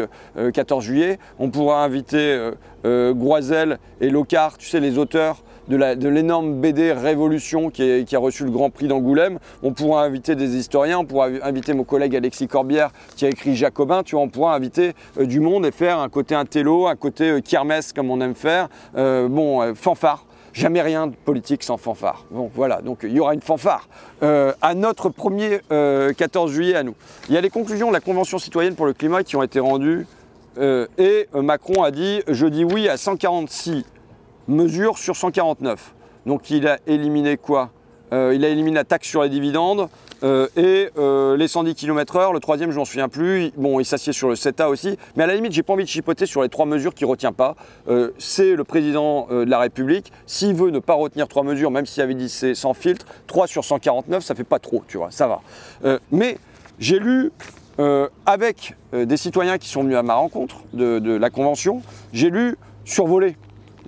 14 0.54 0.84
juillet. 0.84 1.18
On 1.40 1.50
pourra 1.50 1.82
inviter 1.82 2.52
Groisel 2.84 3.80
et 4.00 4.08
Locard, 4.08 4.56
tu 4.56 4.68
sais, 4.68 4.78
les 4.78 4.98
auteurs 4.98 5.42
de 5.68 6.08
l'énorme 6.08 6.54
BD 6.54 6.92
Révolution 6.92 7.70
qui, 7.70 8.06
a 8.12 8.18
reçu 8.18 8.44
le 8.44 8.50
Grand 8.50 8.70
Prix 8.70 8.88
d'Angoulême. 8.88 9.38
On 9.62 9.72
pourra 9.72 10.04
inviter 10.04 10.34
des 10.34 10.56
historiens, 10.56 11.00
on 11.00 11.04
pourra 11.04 11.28
inviter 11.42 11.74
mon 11.74 11.84
collègue 11.84 12.16
Alexis 12.16 12.48
Corbière 12.48 12.90
qui 13.16 13.26
a 13.26 13.28
écrit 13.28 13.54
Jacobin, 13.54 14.02
tu 14.02 14.14
vois, 14.14 14.24
on 14.24 14.28
pourra 14.28 14.54
inviter 14.54 14.94
euh, 15.18 15.26
du 15.26 15.40
monde 15.40 15.66
et 15.66 15.70
faire 15.70 15.98
un 15.98 16.08
côté 16.08 16.34
intello, 16.34 16.86
un 16.86 16.96
côté 16.96 17.30
euh, 17.30 17.40
kermesse 17.40 17.92
comme 17.92 18.10
on 18.10 18.20
aime 18.20 18.34
faire. 18.34 18.68
Euh, 18.96 19.28
bon, 19.28 19.74
fanfare. 19.74 20.24
Jamais 20.54 20.80
rien 20.80 21.06
de 21.06 21.14
politique 21.14 21.62
sans 21.62 21.76
fanfare. 21.76 22.24
Bon, 22.30 22.50
voilà, 22.52 22.80
donc 22.80 23.00
il 23.02 23.12
y 23.12 23.20
aura 23.20 23.34
une 23.34 23.42
fanfare 23.42 23.86
à 24.20 24.74
notre 24.74 25.08
premier 25.08 25.60
14 25.68 26.50
juillet 26.50 26.74
à 26.74 26.82
nous. 26.82 26.94
Il 27.28 27.34
y 27.34 27.38
a 27.38 27.40
les 27.40 27.50
conclusions 27.50 27.88
de 27.88 27.92
la 27.92 28.00
Convention 28.00 28.38
citoyenne 28.38 28.74
pour 28.74 28.86
le 28.86 28.94
climat 28.94 29.22
qui 29.22 29.36
ont 29.36 29.42
été 29.42 29.60
rendues 29.60 30.06
et 30.58 31.28
Macron 31.34 31.84
a 31.84 31.92
dit 31.92 32.22
je 32.26 32.46
dis 32.46 32.64
oui 32.64 32.88
à 32.88 32.96
146 32.96 33.84
mesure 34.48 34.98
sur 34.98 35.14
149. 35.14 35.94
Donc 36.26 36.50
il 36.50 36.66
a 36.66 36.78
éliminé 36.86 37.36
quoi 37.36 37.70
euh, 38.12 38.34
Il 38.34 38.44
a 38.44 38.48
éliminé 38.48 38.76
la 38.76 38.84
taxe 38.84 39.08
sur 39.08 39.22
les 39.22 39.28
dividendes 39.28 39.88
euh, 40.24 40.48
et 40.56 40.90
euh, 40.98 41.36
les 41.36 41.46
110 41.46 41.74
km/h. 41.74 42.32
Le 42.32 42.40
troisième, 42.40 42.70
je 42.70 42.78
m'en 42.78 42.84
souviens 42.84 43.08
plus. 43.08 43.52
Bon, 43.56 43.78
il 43.78 43.84
s'assied 43.84 44.12
sur 44.12 44.28
le 44.28 44.34
CETA 44.34 44.68
aussi. 44.68 44.98
Mais 45.16 45.24
à 45.24 45.26
la 45.26 45.34
limite, 45.34 45.52
j'ai 45.52 45.62
pas 45.62 45.74
envie 45.74 45.84
de 45.84 45.88
chipoter 45.88 46.26
sur 46.26 46.42
les 46.42 46.48
trois 46.48 46.66
mesures 46.66 46.94
qu'il 46.94 47.06
retient 47.06 47.32
pas. 47.32 47.54
c'est 48.18 48.54
le 48.54 48.64
président 48.64 49.28
de 49.30 49.44
la 49.44 49.58
République. 49.58 50.12
S'il 50.26 50.54
veut 50.54 50.70
ne 50.70 50.80
pas 50.80 50.94
retenir 50.94 51.28
trois 51.28 51.44
mesures, 51.44 51.70
même 51.70 51.86
s'il 51.86 52.02
avait 52.02 52.14
dit 52.14 52.28
c'est 52.28 52.54
sans 52.54 52.74
filtre, 52.74 53.06
3 53.26 53.46
sur 53.46 53.64
149, 53.64 54.22
ça 54.24 54.34
fait 54.34 54.44
pas 54.44 54.58
trop, 54.58 54.82
tu 54.88 54.96
vois, 54.96 55.10
ça 55.10 55.28
va. 55.28 55.40
mais 56.10 56.38
j'ai 56.78 56.98
lu 56.98 57.30
avec 58.26 58.74
des 58.92 59.16
citoyens 59.16 59.58
qui 59.58 59.68
sont 59.68 59.82
venus 59.82 59.96
à 59.96 60.02
ma 60.02 60.14
rencontre 60.14 60.56
de, 60.72 60.98
de 60.98 61.12
la 61.12 61.30
Convention, 61.30 61.82
j'ai 62.12 62.30
lu 62.30 62.56
survoler 62.84 63.36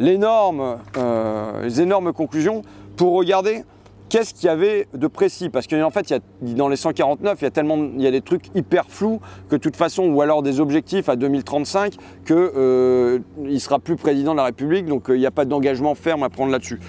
euh, 0.00 1.62
les 1.62 1.80
énormes 1.80 2.12
conclusions 2.12 2.62
pour 2.96 3.12
regarder 3.12 3.64
qu'est-ce 4.10 4.34
qu'il 4.34 4.46
y 4.46 4.48
avait 4.48 4.88
de 4.92 5.06
précis 5.06 5.48
Parce 5.48 5.66
qu'en 5.66 5.90
fait, 5.90 6.10
y 6.10 6.14
a, 6.14 6.18
dans 6.42 6.68
les 6.68 6.76
149, 6.76 7.38
il 7.40 7.44
y 7.44 7.46
a 7.46 7.50
tellement 7.50 7.76
il 7.76 8.02
y 8.02 8.06
a 8.06 8.10
des 8.10 8.20
trucs 8.20 8.50
hyper 8.54 8.86
flous 8.88 9.20
que 9.48 9.56
de 9.56 9.60
toute 9.60 9.76
façon, 9.76 10.04
ou 10.04 10.20
alors 10.20 10.42
des 10.42 10.60
objectifs 10.60 11.08
à 11.08 11.16
2035, 11.16 11.92
qu'il 12.26 12.36
euh, 12.36 13.20
ne 13.38 13.58
sera 13.58 13.78
plus 13.78 13.96
président 13.96 14.32
de 14.32 14.38
la 14.38 14.44
République, 14.44 14.86
donc 14.86 15.08
euh, 15.08 15.16
il 15.16 15.20
n'y 15.20 15.26
a 15.26 15.30
pas 15.30 15.44
d'engagement 15.44 15.94
ferme 15.94 16.24
à 16.24 16.28
prendre 16.28 16.50
là-dessus. 16.50 16.80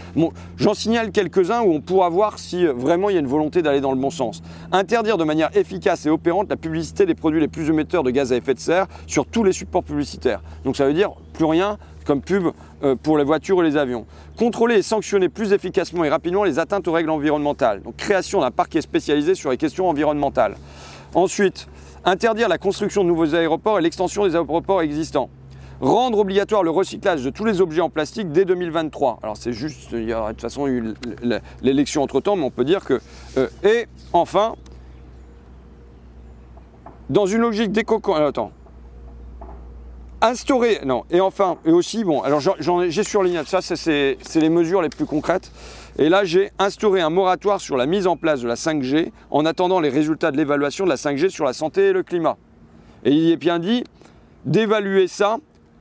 J'en 0.58 0.74
signale 0.74 1.12
quelques-uns 1.12 1.62
où 1.62 1.72
on 1.72 1.80
pourra 1.80 2.10
voir 2.10 2.40
si 2.40 2.66
vraiment 2.66 3.10
il 3.10 3.14
y 3.14 3.18
a 3.18 3.22
une 3.22 3.28
volonté 3.28 3.62
d'aller 3.62 3.82
dans 3.82 3.92
le 3.92 4.00
bon 4.00 4.10
sens. 4.10 4.42
Interdire 4.72 5.18
de 5.18 5.24
manière 5.24 5.56
efficace 5.56 6.06
et 6.06 6.10
opérante 6.10 6.50
la 6.50 6.58
publicité 6.58 7.06
des 7.06 7.16
produits 7.16 7.40
les 7.40 7.48
plus 7.48 7.70
émetteurs 7.70 8.04
de 8.04 8.10
gaz 8.10 8.34
à 8.34 8.38
effet 8.38 8.56
de 8.56 8.60
serre 8.60 8.88
sur 9.06 9.28
tous 9.28 9.44
les 9.44 9.54
supports 9.54 9.84
publicitaires. 9.84 10.42
Donc 10.66 10.76
ça 10.76 10.88
veut 10.88 10.94
dire 10.94 11.12
plus 11.42 11.50
rien 11.50 11.80
comme 12.06 12.22
pub 12.22 12.50
euh, 12.84 12.96
pour 12.96 13.18
les 13.18 13.24
voitures 13.24 13.64
et 13.64 13.66
les 13.66 13.76
avions. 13.76 14.06
Contrôler 14.38 14.76
et 14.76 14.82
sanctionner 14.84 15.28
plus 15.28 15.54
efficacement 15.54 16.04
et 16.04 16.10
rapidement 16.10 16.44
les 16.44 16.60
atteintes 16.60 16.88
aux 16.88 16.92
règles 16.92 17.10
environnementales. 17.10 17.82
Donc 17.82 17.96
création 17.96 18.42
d'un 18.42 18.52
parquet 18.52 18.82
spécialisé 18.82 19.34
sur 19.34 19.50
les 19.50 19.58
questions 19.58 19.90
environnementales. 19.90 20.56
Ensuite, 21.16 21.68
interdire 22.06 22.48
la 22.48 22.60
construction 22.60 23.04
de 23.04 23.10
nouveaux 23.10 23.34
aéroports 23.34 23.80
et 23.80 23.82
l'extension 23.82 24.24
des 24.28 24.36
aéroports 24.36 24.84
existants. 24.84 25.32
Rendre 25.80 26.20
obligatoire 26.20 26.62
le 26.62 26.70
recyclage 26.70 27.24
de 27.24 27.32
tous 27.32 27.46
les 27.46 27.60
objets 27.60 27.82
en 27.82 27.90
plastique 27.90 28.32
dès 28.32 28.46
2023. 28.46 29.18
Alors 29.24 29.36
c'est 29.36 29.54
juste, 29.54 29.90
il 29.94 30.08
y 30.08 30.14
a 30.14 30.28
de 30.28 30.34
toute 30.34 30.42
façon 30.42 30.68
eu 30.68 30.94
l'élection 31.64 32.04
entre-temps, 32.04 32.36
mais 32.36 32.44
on 32.44 32.52
peut 32.52 32.66
dire 32.66 32.86
que... 32.86 33.02
Euh, 33.38 33.48
et 33.64 33.88
enfin, 34.14 34.54
dans 37.10 37.26
une 37.26 37.42
logique 37.42 37.72
d'éco... 37.72 38.00
Attends, 38.14 38.52
instaurer, 40.22 40.80
non, 40.86 41.04
et 41.10 41.20
enfin, 41.20 41.58
et 41.66 41.72
aussi, 41.72 42.04
bon, 42.04 42.22
alors 42.22 42.40
j'ai 42.40 43.04
surligné 43.04 43.42
ça, 43.46 43.62
c'est 43.62 44.18
les 44.36 44.50
mesures 44.50 44.82
les 44.82 44.90
plus 44.90 45.06
concrètes. 45.06 45.52
Et 45.98 46.10
là, 46.10 46.24
j'ai 46.24 46.52
instauré 46.58 47.02
un 47.02 47.10
moratoire 47.10 47.60
sur 47.60 47.76
la 47.76 47.86
mise 47.86 48.08
en 48.08 48.16
place 48.16 48.42
de 48.42 48.48
la 48.48 48.56
5G 48.56 49.12
en 49.30 49.46
attendant 49.46 49.80
les 49.80 49.90
résultats 49.90 50.32
de 50.32 50.38
l'évaluation 50.38 50.86
de 50.86 50.90
la 50.90 50.96
5G 50.96 51.30
sur 51.30 51.46
la 51.46 51.54
santé 51.54 51.88
et 51.88 51.94
le 51.94 52.04
climat. 52.04 52.38
Et 53.04 53.12
il 53.12 53.32
est 53.32 53.38
bien 53.38 53.60
dit 53.60 53.84
d'évaluer 54.46 55.08
ça 55.08 55.38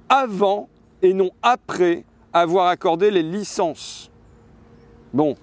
avant 0.08 0.68
et 1.02 1.14
non 1.14 1.30
après 1.42 2.04
avoir 2.32 2.66
accordé 2.66 3.10
les 3.10 3.22
licences. 3.22 4.10
Bon, 5.12 5.36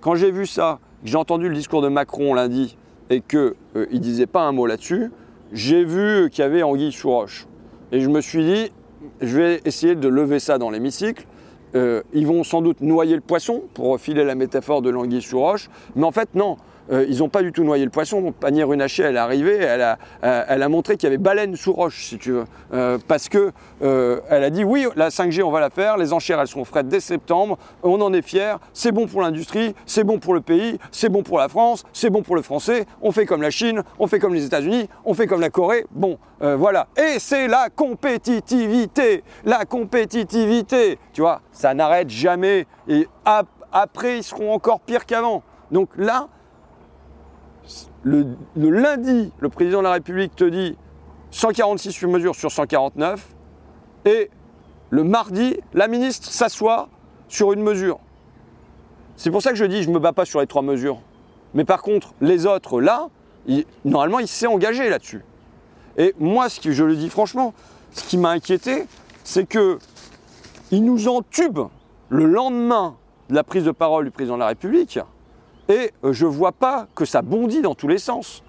quand 0.00 0.14
j'ai 0.14 0.30
vu 0.30 0.46
ça, 0.46 0.78
j'ai 1.04 1.16
entendu 1.16 1.48
le 1.48 1.54
discours 1.54 1.82
de 1.82 1.88
Macron 1.88 2.34
lundi 2.34 2.76
et 3.10 3.20
qu'il 3.20 3.38
euh, 3.38 3.54
ne 3.74 3.98
disait 3.98 4.26
pas 4.26 4.42
un 4.42 4.52
mot 4.52 4.66
là-dessus, 4.66 5.10
j'ai 5.52 5.84
vu 5.84 6.30
qu'il 6.30 6.42
y 6.42 6.44
avait 6.44 6.62
Anguille 6.62 6.92
sous 6.92 7.10
roche. 7.10 7.46
Et 7.92 8.00
je 8.00 8.08
me 8.08 8.20
suis 8.20 8.44
dit, 8.44 8.72
je 9.20 9.38
vais 9.38 9.60
essayer 9.64 9.94
de 9.94 10.08
lever 10.08 10.38
ça 10.40 10.58
dans 10.58 10.70
l'hémicycle. 10.70 11.24
Euh, 11.74 12.02
ils 12.12 12.26
vont 12.26 12.44
sans 12.44 12.62
doute 12.62 12.80
noyer 12.80 13.14
le 13.14 13.20
poisson, 13.20 13.62
pour 13.74 13.98
filer 14.00 14.24
la 14.24 14.34
métaphore 14.34 14.82
de 14.82 14.90
l'anguille 14.90 15.22
sous 15.22 15.38
roche. 15.38 15.68
Mais 15.96 16.04
en 16.04 16.12
fait, 16.12 16.30
non. 16.34 16.56
Euh, 16.90 17.06
ils 17.08 17.18
n'ont 17.18 17.28
pas 17.28 17.42
du 17.42 17.52
tout 17.52 17.64
noyé 17.64 17.84
le 17.84 17.90
poisson. 17.90 18.32
Panier 18.32 18.64
Runacher, 18.64 19.04
elle 19.04 19.16
est 19.16 19.18
arrivée, 19.18 19.56
elle 19.56 19.82
a, 19.82 19.98
euh, 20.24 20.68
montré 20.68 20.96
qu'il 20.96 21.04
y 21.04 21.08
avait 21.08 21.18
baleine 21.18 21.56
sous 21.56 21.72
roche, 21.72 22.04
si 22.04 22.18
tu 22.18 22.32
veux. 22.32 22.44
Euh, 22.72 22.98
parce 23.06 23.28
que 23.28 23.52
a 24.30 24.50
dit 24.50 24.64
oui, 24.64 24.86
la 24.96 25.10
5G, 25.10 25.42
on 25.42 25.50
va 25.50 25.60
la 25.60 25.70
faire, 25.70 25.96
les 25.96 26.12
enchères, 26.12 26.40
elles 26.40 26.48
sont 26.48 26.64
faites 26.64 26.88
dès 26.88 27.00
septembre, 27.00 27.58
on 27.82 28.00
en 28.00 28.12
est 28.12 28.22
fiers, 28.22 28.56
c'est 28.72 28.92
bon 28.92 29.06
pour 29.06 29.22
l'industrie, 29.22 29.74
c'est 29.86 30.04
bon 30.04 30.18
pour 30.18 30.34
le 30.34 30.40
pays, 30.40 30.78
c'est 30.90 31.08
bon 31.08 31.22
pour 31.22 31.38
la 31.38 31.48
France, 31.48 31.84
c'est 31.92 32.10
bon 32.10 32.22
pour 32.22 32.36
le 32.36 32.42
français, 32.42 32.86
on 33.02 33.12
fait 33.12 33.26
comme 33.26 33.42
la 33.42 33.50
Chine, 33.50 33.82
on 33.98 34.06
fait 34.06 34.18
comme 34.18 34.34
les 34.34 34.44
États-Unis, 34.44 34.88
on 35.04 35.14
fait 35.14 35.26
comme 35.26 35.40
la 35.40 35.50
Corée. 35.50 35.86
Bon, 35.90 36.18
voilà. 36.40 36.88
Et 36.96 37.18
c'est 37.18 37.48
la 37.48 37.68
compétitivité, 37.74 39.22
la 39.44 39.64
compétitivité. 39.64 40.98
Tu 41.12 41.20
vois, 41.20 41.40
ça 41.52 41.74
n'arrête 41.74 42.10
jamais. 42.10 42.66
Et 42.88 43.06
après, 43.72 44.18
ils 44.18 44.22
seront 44.22 44.52
encore 44.52 44.80
pires 44.80 45.06
qu'avant. 45.06 45.42
Donc 45.70 45.90
là, 45.96 46.28
le, 48.08 48.70
lundi, 48.70 49.32
le 49.38 49.48
président 49.48 49.78
de 49.78 49.84
la 49.84 49.92
République 49.92 50.34
te 50.34 50.44
dit 50.44 50.76
146 51.30 52.06
mesures 52.06 52.34
sur 52.34 52.50
149, 52.50 53.26
et 54.06 54.30
le 54.90 55.04
mardi, 55.04 55.56
la 55.74 55.88
ministre 55.88 56.30
s'assoit 56.30 56.88
sur 57.28 57.52
une 57.52 57.62
mesure. 57.62 57.98
C'est 59.16 59.30
pour 59.30 59.42
ça 59.42 59.50
que 59.50 59.56
je 59.56 59.64
dis 59.64 59.82
je 59.82 59.88
ne 59.88 59.94
me 59.94 59.98
bats 59.98 60.12
pas 60.12 60.24
sur 60.24 60.40
les 60.40 60.46
trois 60.46 60.62
mesures. 60.62 61.00
Mais 61.54 61.64
par 61.64 61.82
contre, 61.82 62.14
les 62.20 62.46
autres, 62.46 62.80
là, 62.80 63.08
normalement, 63.84 64.20
il 64.20 64.28
s'est 64.28 64.46
engagé 64.46 64.88
là-dessus. 64.88 65.24
Et 65.96 66.14
moi, 66.18 66.48
ce 66.48 66.70
je 66.70 66.84
le 66.84 66.96
dis 66.96 67.10
franchement, 67.10 67.52
ce 67.90 68.04
qui 68.04 68.16
m'a 68.16 68.30
inquiété, 68.30 68.86
c'est 69.24 69.46
que 69.46 69.78
il 70.70 70.84
nous 70.84 71.08
entube 71.08 71.58
le 72.08 72.24
lendemain 72.24 72.96
de 73.28 73.34
la 73.34 73.42
prise 73.42 73.64
de 73.64 73.70
parole 73.70 74.04
du 74.04 74.10
président 74.10 74.34
de 74.34 74.40
la 74.40 74.48
République, 74.48 74.98
et 75.68 75.92
euh, 76.04 76.12
je 76.12 76.26
ne 76.26 76.30
vois 76.30 76.52
pas 76.52 76.86
que 76.94 77.04
ça 77.04 77.22
bondit 77.22 77.62
dans 77.62 77.74
tous 77.74 77.88
les 77.88 77.98
sens. 77.98 78.42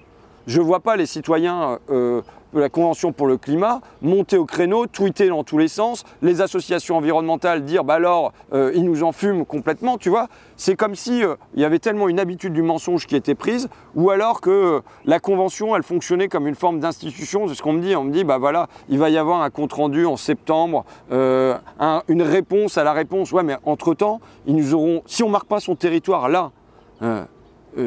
Je 0.48 0.62
ne 0.62 0.66
vois 0.66 0.80
pas 0.80 0.96
les 0.96 1.06
citoyens 1.06 1.80
euh, 1.90 2.22
de 2.54 2.60
la 2.60 2.70
Convention 2.70 3.12
pour 3.12 3.28
le 3.28 3.38
climat 3.38 3.82
monter 4.02 4.38
au 4.38 4.46
créneau, 4.46 4.88
tweeter 4.88 5.28
dans 5.28 5.44
tous 5.44 5.58
les 5.58 5.68
sens, 5.68 6.04
les 6.22 6.42
associations 6.42 6.98
environnementales 6.98 7.64
dire 7.64 7.84
bah 7.84 7.96
alors 7.96 8.34
euh, 8.54 8.72
ils 8.76 8.84
nous 8.84 9.04
en 9.04 9.12
fument 9.12 9.46
complètement, 9.46 9.98
tu 9.98 10.10
vois. 10.10 10.28
C'est 10.58 10.76
comme 10.76 10.96
si 10.96 11.24
euh, 11.24 11.36
il 11.54 11.62
y 11.62 11.66
avait 11.66 11.80
tellement 11.80 12.10
une 12.10 12.20
habitude 12.20 12.54
du 12.54 12.62
mensonge 12.62 13.06
qui 13.06 13.16
était 13.16 13.36
prise, 13.36 13.70
ou 13.96 14.10
alors 14.10 14.42
que 14.42 14.50
euh, 14.50 14.80
la 15.06 15.20
Convention 15.20 15.76
elle 15.76 15.84
fonctionnait 15.84 16.28
comme 16.28 16.48
une 16.48 16.56
forme 16.56 16.80
d'institution. 16.80 17.48
C'est 17.48 17.56
ce 17.56 17.62
qu'on 17.62 17.74
me 17.74 17.82
dit. 17.82 17.96
On 17.96 18.04
me 18.04 18.12
dit 18.12 18.24
bah 18.24 18.38
voilà, 18.38 18.68
il 18.90 18.98
va 18.98 19.10
y 19.10 19.18
avoir 19.18 19.42
un 19.42 19.50
compte 19.50 19.74
rendu 19.74 20.06
en 20.06 20.18
septembre, 20.18 20.86
une 21.12 22.22
réponse 22.22 22.78
à 22.78 22.84
la 22.84 22.94
réponse. 22.94 23.32
Ouais, 23.32 23.44
mais 23.44 23.58
entre 23.66 23.94
temps, 23.94 24.20
nous 24.48 24.74
auront. 24.74 25.04
Si 25.06 25.24
on 25.24 25.30
marque 25.30 25.48
pas 25.48 25.60
son 25.60 25.76
territoire 25.76 26.30
là, 26.30 26.52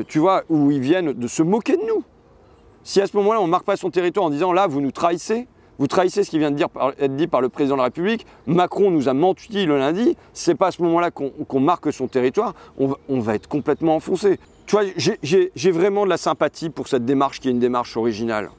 tu 0.09 0.19
vois, 0.19 0.45
où 0.49 0.71
ils 0.71 0.81
viennent 0.81 1.13
de 1.13 1.27
se 1.27 1.43
moquer 1.43 1.77
de 1.77 1.83
nous. 1.83 2.05
Si 2.85 3.01
à 3.01 3.07
ce 3.07 3.17
moment-là, 3.17 3.41
on 3.41 3.47
ne 3.47 3.51
marque 3.51 3.65
pas 3.65 3.77
son 3.77 3.91
territoire 3.91 4.27
en 4.27 4.31
disant 4.31 4.53
là, 4.53 4.67
vous 4.67 4.81
nous 4.81 4.91
trahissez, 4.91 5.47
vous 5.79 5.87
trahissez 5.87 6.25
ce 6.25 6.31
qui 6.31 6.39
vient 6.39 6.51
de 6.51 6.63
être 6.63 7.17
dit 7.17 7.27
par 7.27 7.41
le 7.41 7.49
président 7.49 7.77
de 7.77 7.79
la 7.79 7.85
République, 7.85 8.27
Macron 8.47 8.91
nous 8.91 9.09
a 9.09 9.15
menti 9.15 9.67
le 9.67 9.79
lundi, 9.79 10.17
c'est 10.33 10.55
pas 10.55 10.69
à 10.69 10.71
ce 10.71 10.83
moment-là 10.83 11.11
qu'on 11.11 11.61
marque 11.61 11.93
son 11.93 12.09
territoire, 12.09 12.55
on 12.79 13.21
va, 13.21 13.35
être 13.35 13.49
complètement 13.49 13.97
enfoncé. 13.97 14.39
Tu 14.67 14.77
vois, 14.77 14.85
j'ai 14.97 15.71
vraiment 15.71 16.05
de 16.05 16.11
la 16.11 16.17
sympathie 16.17 16.71
pour 16.71 16.89
cette 16.89 17.05
démarche 17.05 17.41
qui 17.41 17.49
est 17.49 17.51
une 17.51 17.59
démarche 17.59 17.97
originale. 17.97 18.51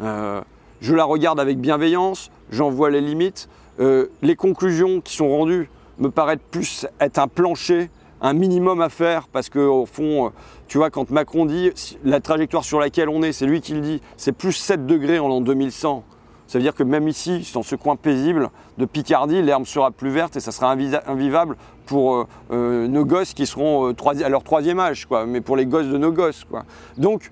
Euh, 0.00 0.40
je 0.80 0.94
la 0.94 1.04
regarde 1.04 1.40
avec 1.40 1.58
bienveillance, 1.58 2.30
j'en 2.50 2.70
vois 2.70 2.90
les 2.90 3.00
limites. 3.00 3.48
Euh, 3.80 4.06
les 4.22 4.36
conclusions 4.36 5.00
qui 5.00 5.16
sont 5.16 5.28
rendues 5.28 5.68
me 5.98 6.10
paraissent 6.10 6.38
plus 6.50 6.86
être 7.00 7.18
un 7.18 7.28
plancher 7.28 7.90
un 8.24 8.32
minimum 8.32 8.80
à 8.80 8.88
faire 8.88 9.28
parce 9.28 9.50
qu'au 9.50 9.84
fond, 9.84 10.26
euh, 10.26 10.28
tu 10.66 10.78
vois, 10.78 10.88
quand 10.88 11.10
Macron 11.10 11.44
dit 11.44 11.70
la 12.04 12.20
trajectoire 12.20 12.64
sur 12.64 12.80
laquelle 12.80 13.10
on 13.10 13.22
est, 13.22 13.32
c'est 13.32 13.44
lui 13.44 13.60
qui 13.60 13.74
le 13.74 13.80
dit, 13.80 14.00
c'est 14.16 14.32
plus 14.32 14.54
7 14.54 14.86
degrés 14.86 15.18
en 15.18 15.28
l'an 15.28 15.42
2100. 15.42 16.02
Ça 16.46 16.58
veut 16.58 16.62
dire 16.62 16.74
que 16.74 16.82
même 16.82 17.06
ici, 17.06 17.50
dans 17.52 17.62
ce 17.62 17.76
coin 17.76 17.96
paisible 17.96 18.48
de 18.78 18.86
Picardie, 18.86 19.42
l'herbe 19.42 19.66
sera 19.66 19.90
plus 19.90 20.08
verte 20.08 20.36
et 20.36 20.40
ça 20.40 20.52
sera 20.52 20.72
invivable 20.72 21.56
pour 21.84 22.14
euh, 22.14 22.26
euh, 22.50 22.88
nos 22.88 23.04
gosses 23.04 23.34
qui 23.34 23.46
seront 23.46 23.94
à 23.94 24.28
leur 24.30 24.42
troisième 24.42 24.80
âge, 24.80 25.04
quoi, 25.04 25.26
mais 25.26 25.42
pour 25.42 25.56
les 25.56 25.66
gosses 25.66 25.88
de 25.88 25.98
nos 25.98 26.12
gosses. 26.12 26.44
Quoi. 26.44 26.64
Donc, 26.96 27.30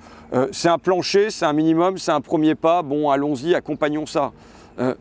c'est 0.51 0.69
un 0.69 0.79
plancher, 0.79 1.29
c'est 1.29 1.45
un 1.45 1.53
minimum, 1.53 1.99
c'est 1.99 2.11
un 2.11 2.23
premier 2.23 2.55
pas. 2.55 2.81
Bon, 2.83 3.11
allons-y, 3.11 3.55
accompagnons 3.55 4.07
ça. 4.07 4.33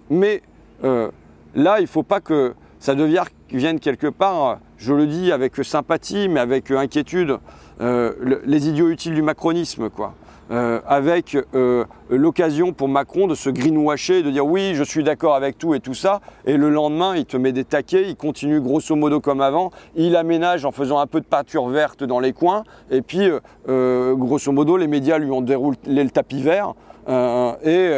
mais 0.10 0.41
là, 0.83 1.79
il 1.79 1.83
ne 1.83 1.88
faut 1.88 2.03
pas 2.03 2.19
que 2.19 2.53
ça 2.79 2.95
devienne 2.95 3.79
quelque 3.79 4.07
part 4.07 4.60
je 4.81 4.93
le 4.93 5.05
dis 5.05 5.31
avec 5.31 5.55
sympathie, 5.63 6.27
mais 6.27 6.39
avec 6.39 6.71
inquiétude, 6.71 7.38
euh, 7.81 8.13
les 8.45 8.67
idiots 8.67 8.89
utiles 8.89 9.13
du 9.13 9.21
macronisme, 9.21 9.89
quoi. 9.89 10.15
Euh, 10.50 10.81
avec 10.85 11.38
euh, 11.55 11.85
l'occasion 12.09 12.73
pour 12.73 12.89
Macron 12.89 13.27
de 13.27 13.35
se 13.35 13.50
greenwasher, 13.50 14.21
de 14.21 14.31
dire 14.31 14.45
oui, 14.45 14.73
je 14.73 14.83
suis 14.83 15.01
d'accord 15.01 15.35
avec 15.35 15.57
tout 15.57 15.73
et 15.75 15.79
tout 15.79 15.93
ça, 15.93 16.19
et 16.45 16.57
le 16.57 16.69
lendemain, 16.69 17.15
il 17.15 17.25
te 17.25 17.38
met 17.38 17.53
des 17.53 17.63
taquets, 17.63 18.09
il 18.09 18.17
continue 18.17 18.59
grosso 18.59 18.93
modo 18.95 19.21
comme 19.21 19.39
avant, 19.39 19.71
il 19.95 20.17
aménage 20.17 20.65
en 20.65 20.71
faisant 20.71 21.00
un 21.00 21.07
peu 21.07 21.21
de 21.21 21.25
peinture 21.25 21.67
verte 21.67 22.03
dans 22.03 22.19
les 22.19 22.33
coins, 22.33 22.63
et 22.89 23.01
puis 23.01 23.29
grosso 23.67 24.51
modo, 24.51 24.75
les 24.75 24.88
médias 24.88 25.19
lui 25.19 25.31
ont 25.31 25.41
déroulé 25.41 25.77
le 25.85 26.09
tapis 26.09 26.41
vert. 26.41 26.73
et, 27.07 27.91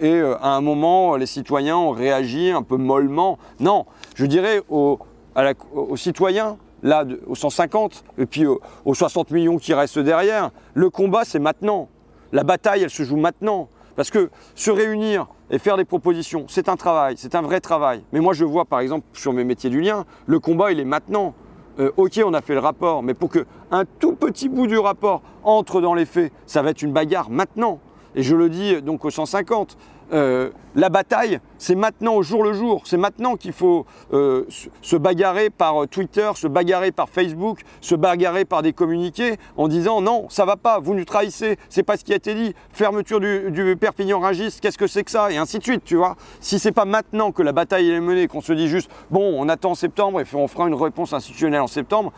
et 0.00 0.20
à 0.40 0.48
un 0.54 0.60
moment, 0.60 1.16
les 1.16 1.26
citoyens 1.26 1.78
ont 1.78 1.90
réagi 1.90 2.52
un 2.52 2.62
peu 2.62 2.76
mollement. 2.76 3.38
Non, 3.58 3.86
je 4.14 4.26
dirais 4.26 4.62
aux, 4.68 5.00
aux 5.74 5.96
citoyens, 5.96 6.58
là, 6.82 7.04
aux 7.26 7.34
150, 7.34 8.04
et 8.18 8.26
puis 8.26 8.46
aux, 8.46 8.94
60 8.94 9.30
millions 9.30 9.58
qui 9.58 9.74
restent 9.74 9.98
derrière. 9.98 10.50
Le 10.74 10.90
combat, 10.90 11.24
c'est 11.24 11.38
maintenant. 11.38 11.88
La 12.32 12.44
bataille, 12.44 12.82
elle 12.82 12.90
se 12.90 13.02
joue 13.02 13.16
maintenant. 13.16 13.68
Parce 13.94 14.10
que 14.10 14.30
se 14.54 14.70
réunir 14.70 15.26
et 15.50 15.58
faire 15.58 15.76
des 15.76 15.84
propositions, 15.84 16.46
c'est 16.48 16.70
un 16.70 16.76
travail, 16.76 17.16
c'est 17.18 17.34
un 17.34 17.42
vrai 17.42 17.60
travail. 17.60 18.02
Mais 18.12 18.20
moi, 18.20 18.32
je 18.32 18.44
vois, 18.44 18.64
par 18.64 18.80
exemple, 18.80 19.06
sur 19.12 19.34
mes 19.34 19.44
métiers 19.44 19.68
du 19.68 19.82
lien, 19.82 20.06
le 20.26 20.40
combat, 20.40 20.72
il 20.72 20.80
est 20.80 20.84
maintenant. 20.84 21.34
Euh, 21.78 21.90
ok, 21.96 22.20
on 22.24 22.32
a 22.34 22.40
fait 22.40 22.54
le 22.54 22.60
rapport, 22.60 23.02
mais 23.02 23.14
pour 23.14 23.28
que 23.28 23.46
un 23.70 23.84
tout 23.84 24.14
petit 24.14 24.48
bout 24.48 24.66
du 24.66 24.78
rapport 24.78 25.22
entre 25.42 25.80
dans 25.80 25.94
les 25.94 26.06
faits, 26.06 26.32
ça 26.46 26.62
va 26.62 26.70
être 26.70 26.82
une 26.82 26.92
bagarre 26.92 27.30
maintenant. 27.30 27.80
Et 28.14 28.22
je 28.22 28.36
le 28.36 28.48
dis 28.48 28.80
donc 28.82 29.04
aux 29.04 29.10
150. 29.10 29.76
Euh, 30.12 30.50
la 30.74 30.88
bataille, 30.88 31.38
c'est 31.58 31.74
maintenant 31.74 32.14
au 32.14 32.22
jour 32.22 32.42
le 32.42 32.52
jour. 32.52 32.82
C'est 32.84 32.96
maintenant 32.96 33.36
qu'il 33.36 33.52
faut 33.52 33.86
euh, 34.12 34.44
se 34.80 34.96
bagarrer 34.96 35.50
par 35.50 35.86
Twitter, 35.88 36.30
se 36.34 36.46
bagarrer 36.46 36.92
par 36.92 37.08
Facebook, 37.08 37.60
se 37.80 37.94
bagarrer 37.94 38.44
par 38.44 38.62
des 38.62 38.72
communiqués 38.72 39.36
en 39.56 39.68
disant 39.68 40.00
non, 40.00 40.26
ça 40.28 40.44
va 40.44 40.56
pas, 40.56 40.80
vous 40.80 40.94
nous 40.94 41.04
trahissez, 41.04 41.58
c'est 41.68 41.82
pas 41.82 41.96
ce 41.96 42.04
qui 42.04 42.12
a 42.12 42.16
été 42.16 42.34
dit. 42.34 42.54
Fermeture 42.72 43.20
du, 43.20 43.76
Perpignan 43.78 44.20
Rangis, 44.20 44.58
qu'est-ce 44.60 44.78
que 44.78 44.86
c'est 44.86 45.04
que 45.04 45.10
ça? 45.10 45.30
Et 45.30 45.36
ainsi 45.36 45.58
de 45.58 45.64
suite, 45.64 45.84
tu 45.84 45.96
vois. 45.96 46.16
Si 46.40 46.58
c'est 46.58 46.72
pas 46.72 46.84
maintenant 46.84 47.32
que 47.32 47.42
la 47.42 47.52
bataille 47.52 47.90
est 47.90 48.00
menée, 48.00 48.28
qu'on 48.28 48.40
se 48.40 48.52
dit 48.52 48.68
juste 48.68 48.90
bon, 49.10 49.34
on 49.38 49.48
attend 49.48 49.74
septembre 49.74 50.20
et 50.20 50.24
on 50.34 50.48
fera 50.48 50.68
une 50.68 50.74
réponse 50.74 51.12
institutionnelle 51.12 51.60
en 51.60 51.66
septembre 51.66 52.12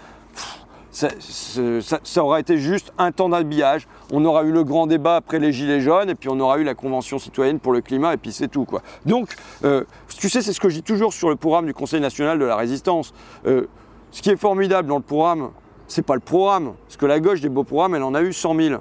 ça, 0.95 2.25
aurait 2.25 2.41
été 2.41 2.59
juste 2.59 2.93
un 2.99 3.11
temps 3.11 3.29
d'habillage. 3.29 3.89
On 4.13 4.25
aura 4.25 4.45
eu 4.45 4.53
le 4.53 4.65
grand 4.65 4.87
débat 4.87 5.17
après 5.17 5.39
les 5.39 5.53
Gilets 5.53 5.81
jaunes, 5.81 6.09
et 6.09 6.15
puis 6.15 6.29
on 6.29 6.39
aura 6.39 6.59
eu 6.59 6.65
la 6.65 6.75
Convention 6.75 7.19
citoyenne 7.19 7.59
pour 7.59 7.73
le 7.73 7.81
climat, 7.81 8.15
et 8.15 8.17
puis 8.17 8.33
c'est 8.33 8.49
tout. 8.49 8.65
Quoi. 8.65 8.83
Donc, 9.05 9.35
euh, 9.65 9.85
tu 10.19 10.29
sais, 10.29 10.41
c'est 10.41 10.53
ce 10.53 10.61
que 10.61 10.69
je 10.69 10.77
dis 10.77 10.83
toujours 10.83 11.13
sur 11.13 11.29
le 11.29 11.37
programme 11.37 11.67
du 11.67 11.75
Conseil 11.75 12.01
national 12.01 12.39
de 12.39 12.45
la 12.45 12.57
résistance. 12.57 13.13
Euh, 13.47 13.67
ce 14.11 14.23
qui 14.23 14.31
est 14.31 14.37
formidable 14.37 14.89
dans 14.89 14.97
le 14.97 15.03
programme, 15.03 15.51
c'est 15.89 16.07
pas 16.07 16.15
le 16.15 16.21
programme, 16.21 16.75
parce 16.87 16.97
que 16.97 17.07
la 17.07 17.19
gauche 17.19 17.41
des 17.41 17.49
beaux 17.49 17.65
programmes, 17.65 17.97
elle 17.97 18.05
en 18.05 18.15
a 18.15 18.23
eu 18.23 18.33
100 18.33 18.55
000. 18.55 18.81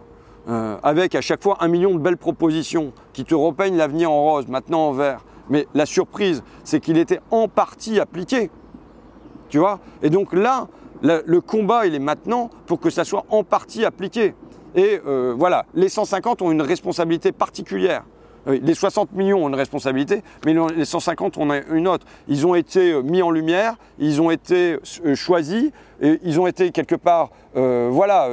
Euh, 0.49 0.75
avec 0.83 1.15
à 1.15 1.21
chaque 1.21 1.41
fois 1.41 1.55
un 1.61 1.69
million 1.69 1.93
de 1.93 1.99
belles 1.99 2.17
propositions 2.17 2.91
qui 3.13 3.23
te 3.23 3.33
repeignent 3.33 3.77
l'avenir 3.77 4.11
en 4.11 4.21
rose, 4.21 4.47
maintenant 4.49 4.89
en 4.89 4.91
vert. 4.91 5.21
Mais 5.49 5.67
la 5.73 5.85
surprise, 5.85 6.43
c'est 6.65 6.81
qu'il 6.81 6.97
était 6.97 7.21
en 7.31 7.47
partie 7.47 7.99
appliqué. 7.99 8.49
Tu 9.47 9.57
vois? 9.57 9.79
Et 10.01 10.09
donc 10.09 10.33
là, 10.33 10.67
le, 11.03 11.41
combat, 11.41 11.85
il 11.85 11.95
est 11.95 11.99
maintenant 11.99 12.49
pour 12.65 12.79
que 12.79 12.89
ça 12.89 13.03
soit 13.03 13.25
en 13.29 13.43
partie 13.43 13.85
appliqué. 13.85 14.33
Et 14.75 14.99
euh, 15.05 15.35
voilà, 15.37 15.65
les 15.75 15.89
150 15.89 16.41
ont 16.41 16.51
une 16.51 16.61
responsabilité 16.61 17.31
particulière. 17.31 18.03
Les 18.45 18.73
60 18.73 19.13
millions 19.13 19.45
ont 19.45 19.47
une 19.47 19.55
responsabilité, 19.55 20.21
mais 20.45 20.53
les 20.75 20.83
150 20.83 21.37
ont 21.37 21.49
une 21.71 21.87
autre. 21.87 22.05
Ils 22.27 22.45
ont 22.45 22.55
été 22.55 22.91
euh, 22.91 23.01
mis 23.01 23.21
en 23.21 23.31
lumière, 23.31 23.75
ils 23.99 24.21
ont 24.21 24.31
été 24.31 24.79
euh, 25.05 25.15
choisis, 25.15 25.71
ils 26.01 26.39
ont 26.41 26.47
été 26.47 26.71
quelque 26.71 26.95
part, 26.95 27.29
voilà, 27.53 28.29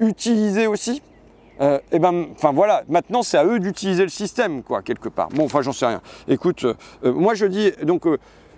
utilisés 0.00 0.66
aussi. 0.66 1.00
et 1.60 1.98
ben, 2.00 2.26
enfin 2.32 2.50
voilà, 2.50 2.82
maintenant 2.88 3.22
c'est 3.22 3.38
à 3.38 3.44
eux 3.44 3.60
d'utiliser 3.60 4.02
le 4.02 4.08
système, 4.08 4.64
quoi, 4.64 4.82
quelque 4.82 5.08
part. 5.08 5.28
Bon, 5.28 5.44
enfin, 5.44 5.62
j'en 5.62 5.72
sais 5.72 5.86
rien. 5.86 6.00
Écoute, 6.26 6.66
moi 7.04 7.34
je 7.34 7.46
dis 7.46 7.70
donc 7.84 8.04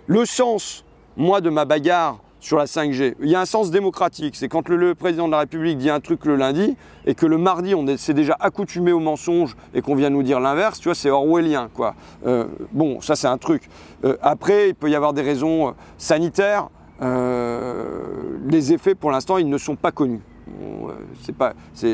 le 0.07 0.25
sens, 0.25 0.83
moi, 1.17 1.41
de 1.41 1.49
ma 1.49 1.65
bagarre 1.65 2.19
sur 2.45 2.57
la 2.57 2.65
5G. 2.65 3.15
Il 3.21 3.27
y 3.27 3.33
a 3.33 3.41
un 3.41 3.45
sens 3.45 3.71
démocratique. 3.71 4.35
C'est 4.35 4.47
quand 4.47 4.69
le, 4.69 4.93
président 4.93 5.25
de 5.25 5.31
la 5.31 5.39
République 5.39 5.79
dit 5.79 5.89
un 5.89 5.99
truc 5.99 6.25
le 6.25 6.35
lundi 6.35 6.77
et 7.07 7.15
que 7.15 7.25
le 7.25 7.39
mardi, 7.39 7.73
on 7.73 7.97
s'est 7.97 8.13
déjà 8.13 8.37
accoutumé 8.39 8.91
au 8.91 8.99
mensonge 8.99 9.55
et 9.73 9.81
qu'on 9.81 9.95
vient 9.95 10.11
nous 10.11 10.21
dire 10.21 10.39
l'inverse, 10.39 10.79
tu 10.79 10.87
vois, 10.87 10.95
c'est 10.95 11.09
orwellien, 11.09 11.69
quoi. 11.73 11.95
Euh, 12.27 12.45
bon, 12.71 13.01
ça, 13.01 13.15
c'est 13.15 13.27
un 13.27 13.39
truc. 13.39 13.67
Euh, 14.03 14.15
après, 14.21 14.69
il 14.69 14.75
peut 14.75 14.91
y 14.91 14.95
avoir 14.95 15.13
des 15.13 15.23
raisons 15.23 15.69
euh, 15.69 15.71
sanitaires. 15.97 16.69
les 17.01 18.73
effets, 18.73 18.93
pour 18.93 19.09
l'instant, 19.09 19.39
ils 19.39 19.49
ne 19.49 19.57
sont 19.57 19.75
pas 19.75 19.91
connus. 19.91 20.21
Euh, 20.47 20.93
c'est 21.21 21.35
pas, 21.35 21.53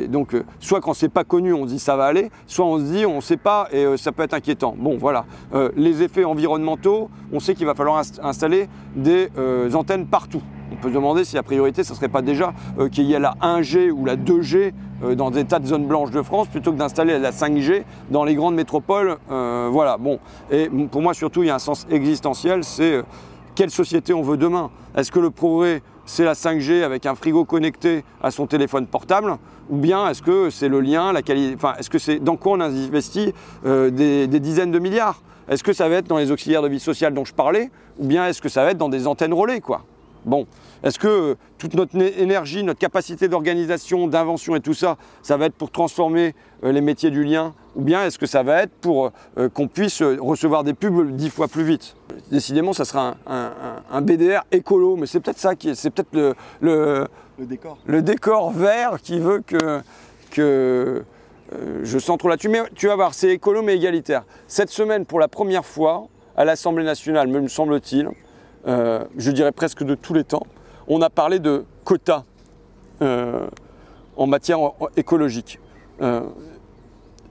donc 0.09 0.33
euh, 0.33 0.43
soit 0.59 0.81
quand 0.81 0.93
c'est 0.93 1.09
pas 1.09 1.23
connu, 1.23 1.53
on 1.53 1.65
dit 1.65 1.79
ça 1.79 1.95
va 1.95 2.05
aller, 2.05 2.29
soit 2.47 2.65
on 2.65 2.77
se 2.79 2.83
dit 2.83 3.05
on 3.05 3.21
sait 3.21 3.37
pas 3.37 3.67
et 3.71 3.85
euh, 3.85 3.97
ça 3.97 4.11
peut 4.11 4.23
être 4.23 4.33
inquiétant. 4.33 4.75
Bon, 4.77 4.97
voilà. 4.97 5.25
les 5.75 6.03
effets 6.03 6.23
environnementaux, 6.23 7.09
on 7.31 7.39
sait 7.39 7.55
qu'il 7.55 7.65
va 7.65 7.75
falloir 7.75 8.01
installer 8.21 8.67
des 8.95 9.29
antennes 9.73 10.05
partout. 10.05 10.41
On 10.71 10.75
peut 10.75 10.89
se 10.89 10.93
demander 10.93 11.25
si 11.25 11.35
la 11.35 11.43
priorité, 11.43 11.83
ce 11.83 11.93
serait 11.93 12.07
pas 12.07 12.21
déjà 12.21 12.53
qu'il 12.91 13.05
y 13.05 13.13
ait 13.13 13.19
la 13.19 13.35
1G 13.41 13.91
ou 13.91 14.05
la 14.05 14.15
2G 14.15 14.71
dans 15.15 15.29
des 15.29 15.43
tas 15.43 15.59
de 15.59 15.65
zones 15.65 15.85
blanches 15.85 16.11
de 16.11 16.21
France 16.21 16.47
plutôt 16.47 16.71
que 16.71 16.77
d'installer 16.77 17.19
la 17.19 17.31
5G 17.31 17.83
dans 18.09 18.23
les 18.23 18.35
grandes 18.35 18.55
métropoles. 18.55 19.17
voilà. 19.29 19.97
Bon. 19.97 20.19
Et 20.49 20.69
pour 20.69 21.01
moi 21.01 21.13
surtout, 21.13 21.43
il 21.43 21.47
y 21.47 21.49
a 21.49 21.55
un 21.55 21.59
sens 21.59 21.85
existentiel, 21.89 22.63
c'est 22.63 23.03
quelle 23.61 23.69
société 23.69 24.11
on 24.11 24.23
veut 24.23 24.37
demain? 24.37 24.71
Est-ce 24.97 25.11
que 25.11 25.19
le 25.19 25.29
progrès 25.29 25.83
c'est 26.07 26.23
la 26.23 26.33
5G 26.33 26.81
avec 26.81 27.05
un 27.05 27.13
frigo 27.13 27.45
connecté 27.45 28.03
à 28.23 28.31
son 28.31 28.47
téléphone 28.47 28.87
portable? 28.87 29.37
Ou 29.69 29.77
bien 29.77 30.09
est-ce 30.09 30.23
que 30.23 30.49
c'est 30.49 30.67
le 30.67 30.81
lien, 30.81 31.13
la 31.13 31.21
qualité, 31.21 31.53
enfin, 31.57 31.75
est-ce 31.77 31.91
que 31.91 31.99
c'est 31.99 32.17
dans 32.17 32.37
quoi 32.37 32.53
on 32.53 32.59
investit 32.59 33.35
euh, 33.67 33.91
des, 33.91 34.39
dizaines 34.39 34.71
de 34.71 34.79
milliards? 34.79 35.21
Est-ce 35.47 35.63
que 35.63 35.73
ça 35.73 35.87
va 35.87 35.97
être 35.97 36.07
dans 36.07 36.17
les 36.17 36.31
auxiliaires 36.31 36.63
de 36.63 36.69
vie 36.69 36.79
sociale 36.79 37.13
dont 37.13 37.23
je 37.23 37.35
parlais, 37.35 37.69
ou 37.99 38.07
bien 38.07 38.25
est-ce 38.25 38.41
que 38.41 38.49
ça 38.49 38.63
va 38.63 38.71
être 38.71 38.79
dans 38.79 38.89
des 38.89 39.05
antennes 39.05 39.31
relais, 39.31 39.61
Bon, 40.25 40.45
est-ce 40.83 40.99
que 40.99 41.07
euh, 41.07 41.35
toute 41.57 41.73
notre 41.73 41.95
énergie, 41.99 42.63
notre 42.63 42.79
capacité 42.79 43.27
d'organisation, 43.27 44.07
d'invention 44.07 44.55
et 44.55 44.61
tout 44.61 44.73
ça, 44.73 44.97
ça 45.21 45.37
va 45.37 45.45
être 45.47 45.55
pour 45.55 45.71
transformer 45.71 46.35
euh, 46.63 46.71
les 46.71 46.81
métiers 46.81 47.09
du 47.09 47.23
lien? 47.23 47.53
Ou 47.75 47.81
bien 47.81 48.05
est-ce 48.05 48.19
que 48.19 48.25
ça 48.25 48.43
va 48.43 48.63
être 48.63 48.73
pour 48.81 49.13
qu'on 49.53 49.69
puisse 49.69 50.01
recevoir 50.01 50.65
des 50.65 50.73
pubs 50.73 51.15
dix 51.15 51.29
fois 51.29 51.47
plus 51.47 51.63
vite? 51.63 51.95
Décidément, 52.29 52.73
ça 52.73 52.83
sera 52.83 53.15
un, 53.25 54.01
BDR 54.01 54.41
écolo, 54.51 54.97
mais 54.97 55.05
c'est 55.05 55.21
peut-être 55.21 55.39
ça 55.39 55.55
qui 55.55 55.69
est, 55.69 55.75
c'est 55.75 55.89
peut-être 55.89 56.35
le 56.59 57.07
le 57.41 57.47
décor. 57.47 57.77
Le 57.87 58.01
décor 58.03 58.51
vert 58.51 59.01
qui 59.01 59.17
veut 59.19 59.41
que, 59.41 59.81
que 60.29 61.03
euh, 61.53 61.79
je 61.83 61.97
centre 61.97 62.27
là-dessus. 62.27 62.49
Mais 62.49 62.61
tu 62.75 62.87
vas 62.87 62.95
voir, 62.95 63.15
c'est 63.15 63.29
écolo 63.29 63.63
mais 63.63 63.75
égalitaire. 63.75 64.25
Cette 64.47 64.69
semaine, 64.69 65.05
pour 65.05 65.19
la 65.19 65.27
première 65.27 65.65
fois, 65.65 66.07
à 66.37 66.45
l'Assemblée 66.45 66.83
nationale, 66.83 67.27
me 67.27 67.47
semble-t-il, 67.47 68.09
euh, 68.67 69.03
je 69.17 69.31
dirais 69.31 69.51
presque 69.51 69.83
de 69.83 69.95
tous 69.95 70.13
les 70.13 70.23
temps, 70.23 70.45
on 70.87 71.01
a 71.01 71.09
parlé 71.09 71.39
de 71.39 71.65
quotas 71.83 72.23
euh, 73.01 73.47
en 74.17 74.27
matière 74.27 74.59
écologique. 74.97 75.59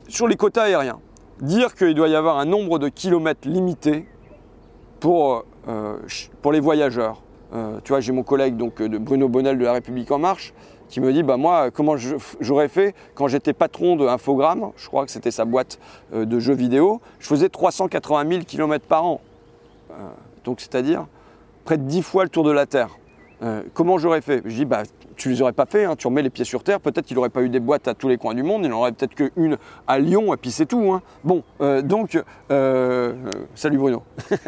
sur 0.09 0.27
les 0.27 0.37
quotas 0.37 0.63
aériens, 0.63 0.99
dire 1.41 1.75
qu'il 1.75 1.95
doit 1.95 2.09
y 2.09 2.17
avoir 2.17 2.39
un 2.39 2.45
nombre 2.45 2.79
de 2.79 2.89
kilomètres 2.89 3.49
limité 3.49 4.07
pour, 4.99 5.45
pour 6.43 6.53
les 6.53 6.61
voyageurs, 6.61 7.23
euh, 7.53 7.79
tu 7.83 7.91
vois, 7.91 8.01
j'ai 8.01 8.13
mon 8.13 8.23
collègue 8.23 8.57
donc, 8.57 8.81
de 8.81 8.99
Bruno 8.99 9.29
Bonnel 9.29 9.59
de 9.59 9.65
La 9.65 9.73
République 9.73 10.11
En 10.11 10.19
Marche 10.19 10.53
qui 10.89 11.01
me 11.01 11.13
dit 11.13 11.23
bah 11.23 11.37
moi 11.37 11.71
comment 11.71 11.95
j'aurais 12.41 12.67
fait 12.67 12.97
quand 13.15 13.29
j'étais 13.29 13.53
patron 13.53 13.95
de 13.95 14.07
Infogrames, 14.09 14.73
je 14.77 14.89
crois 14.89 15.05
que 15.05 15.13
c'était 15.13 15.31
sa 15.31 15.45
boîte 15.45 15.79
euh, 16.13 16.25
de 16.25 16.41
jeux 16.41 16.55
vidéo, 16.55 17.01
je 17.21 17.29
faisais 17.29 17.49
380 17.49 18.29
000 18.29 18.43
km 18.45 18.85
par 18.87 19.05
an. 19.05 19.21
Euh, 19.93 19.95
donc 20.45 20.61
c'est-à-dire 20.61 21.07
près 21.65 21.77
de 21.77 21.85
10 21.85 22.03
fois 22.03 22.25
le 22.25 22.31
tour 22.31 22.45
de 22.45 22.51
la 22.51 22.67
Terre. 22.67 22.97
comment 23.75 23.99
j'aurais 23.99 24.21
fait? 24.21 24.43
Je 24.45 24.55
dis 24.55 24.65
bah 24.65 24.83
tu 25.17 25.29
les 25.29 25.43
aurais 25.43 25.53
pas 25.53 25.67
fait, 25.67 25.85
hein. 25.85 25.97
tu 25.97 26.07
remets 26.07 26.23
les 26.23 26.31
pieds 26.31 26.47
sur 26.47 26.65
terre, 26.65 26.81
peut-être 26.81 27.05
qu'il 27.05 27.15
n'aurait 27.15 27.29
pas 27.29 27.43
eu 27.43 27.51
des 27.51 27.61
boîtes 27.61 27.89
à 27.89 27.95
tous 27.95 28.09
les 28.09 28.17
coins 28.17 28.35
du 28.35 28.43
monde, 28.43 28.63
il 28.65 28.71
n'en 28.71 28.79
aurait 28.79 28.93
peut-être 28.93 29.15
qu'une 29.15 29.59
à 29.87 29.99
Lyon, 29.99 30.33
et 30.33 30.39
puis 30.39 30.51
c'est 30.51 30.65
tout. 30.65 30.93
Hein. 30.93 31.03
Bon, 31.25 31.43
donc, 31.83 32.19
salut 33.55 33.77
Bruno. 33.77 34.03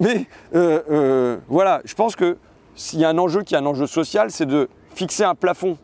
Mais 0.00 0.26
euh, 0.54 0.82
euh, 0.90 1.38
voilà, 1.48 1.80
je 1.84 1.94
pense 1.94 2.16
que 2.16 2.36
s'il 2.74 3.00
y 3.00 3.04
a 3.04 3.08
un 3.08 3.18
enjeu 3.18 3.42
qui 3.42 3.54
est 3.54 3.58
un 3.58 3.66
enjeu 3.66 3.86
social, 3.86 4.30
c'est 4.30 4.46
de 4.46 4.68
fixer 4.94 5.24
un 5.24 5.34
plafond. 5.34 5.78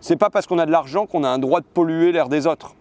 C'est 0.00 0.16
pas 0.16 0.30
parce 0.30 0.46
qu'on 0.46 0.58
a 0.58 0.66
de 0.66 0.70
l'argent 0.70 1.06
qu'on 1.06 1.24
a 1.24 1.28
un 1.28 1.38
droit 1.38 1.60
de 1.60 1.66
polluer 1.66 2.12
l'air 2.12 2.28
des 2.28 2.46
autres. 2.46 2.74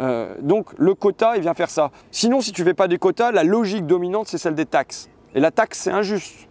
Euh, 0.00 0.34
donc 0.40 0.70
le 0.78 0.94
quota, 0.94 1.36
il 1.36 1.42
vient 1.42 1.54
faire 1.54 1.70
ça. 1.70 1.90
Sinon, 2.10 2.40
si 2.40 2.52
tu 2.52 2.62
ne 2.62 2.66
fais 2.66 2.74
pas 2.74 2.88
des 2.88 2.98
quotas, 2.98 3.32
la 3.32 3.44
logique 3.44 3.86
dominante, 3.86 4.28
c'est 4.28 4.38
celle 4.38 4.54
des 4.54 4.66
taxes. 4.66 5.08
Et 5.34 5.40
la 5.40 5.50
taxe, 5.50 5.80
c'est 5.80 5.90
injuste. 5.90 6.48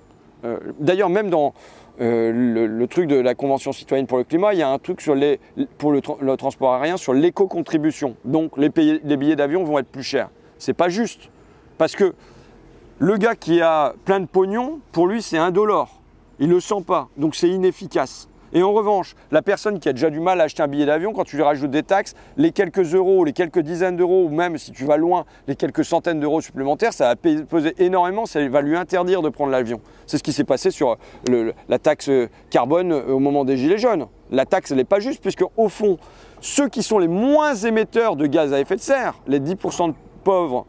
D'ailleurs, 0.80 1.10
même 1.10 1.32
dans 1.32 1.56
le, 1.98 2.86
truc 2.86 3.08
de 3.08 3.16
la 3.16 3.34
Convention 3.34 3.72
citoyenne 3.72 4.06
pour 4.06 4.20
le 4.20 4.24
climat, 4.24 4.54
il 4.54 4.60
y 4.60 4.62
a 4.62 4.70
un 4.70 4.78
truc 4.78 5.02
sur 5.02 5.16
pour 5.80 5.92
le, 5.92 6.38
transport 6.38 6.76
aérien 6.76 6.98
sur 6.98 7.14
l'éco-contribution. 7.14 8.16
Donc 8.26 8.58
les, 8.58 8.70
billets 8.70 9.36
d'avion 9.36 9.64
vont 9.64 9.80
être 9.80 9.88
plus 9.88 10.04
chers. 10.04 10.30
C'est 10.60 10.74
pas 10.74 10.90
juste. 10.90 11.32
Parce 11.80 11.96
que 11.96 12.14
le 13.00 13.18
gars 13.18 13.36
qui 13.36 13.62
a 13.62 13.94
plein 14.06 14.20
de 14.20 14.26
pognon, 14.26 14.80
pour 14.92 15.08
lui, 15.08 15.22
c'est 15.22 15.38
indolore. 15.38 16.02
Il 16.40 16.50
ne 16.50 16.56
le 16.56 16.60
sent 16.60 16.84
pas, 16.86 17.10
donc 17.18 17.36
c'est 17.36 17.50
inefficace. 17.50 18.30
Et 18.56 18.64
en 18.64 18.72
revanche, 18.72 19.16
la 19.32 19.42
personne 19.42 19.80
qui 19.80 19.90
a 19.90 19.92
déjà 19.92 20.10
du 20.10 20.22
mal 20.22 20.40
à 20.40 20.46
acheter 20.46 20.64
un 20.64 20.70
billet 20.70 20.86
d'avion, 20.86 21.12
quand 21.12 21.26
tu 21.26 21.36
lui 21.36 21.44
rajoutes 21.44 21.72
des 21.72 21.84
taxes, 21.84 22.16
les 22.38 22.54
quelques 22.54 22.96
euros, 22.96 23.26
les 23.26 23.34
quelques 23.34 23.60
dizaines 23.60 23.98
d'euros, 23.98 24.24
ou 24.24 24.30
même 24.30 24.58
si 24.58 24.72
tu 24.72 24.86
vas 24.86 24.96
loin, 24.96 25.26
les 25.50 25.58
quelques 25.58 25.84
centaines 25.84 26.22
d'euros 26.22 26.40
supplémentaires, 26.40 26.94
ça 26.94 27.10
va 27.10 27.16
peser 27.18 27.76
énormément, 27.80 28.26
ça 28.26 28.48
va 28.48 28.62
lui 28.62 28.78
interdire 28.78 29.22
de 29.22 29.28
prendre 29.28 29.52
l'avion. 29.52 29.82
C'est 30.08 30.18
ce 30.18 30.24
qui 30.24 30.32
s'est 30.32 30.46
passé 30.46 30.72
sur 30.72 30.98
la 31.68 31.80
taxe 31.80 32.10
carbone 32.50 32.94
au 32.94 33.20
moment 33.20 33.44
des 33.44 33.58
Gilets 33.58 33.78
jaunes. 33.78 34.08
La 34.32 34.46
taxe, 34.46 34.72
elle 34.72 34.78
n'est 34.78 34.86
pas 34.86 35.02
juste, 35.02 35.22
puisque 35.22 35.44
au 35.58 35.68
fond, 35.68 35.98
ceux 36.40 36.70
qui 36.70 36.82
sont 36.82 36.98
les 36.98 37.10
moins 37.10 37.56
émetteurs 37.56 38.16
de 38.16 38.26
gaz 38.26 38.54
à 38.54 38.62
effet 38.62 38.78
de 38.78 38.82
serre, 38.82 39.16
les 39.28 39.42
10% 39.42 39.90
de 39.90 39.96
pauvres, 40.24 40.66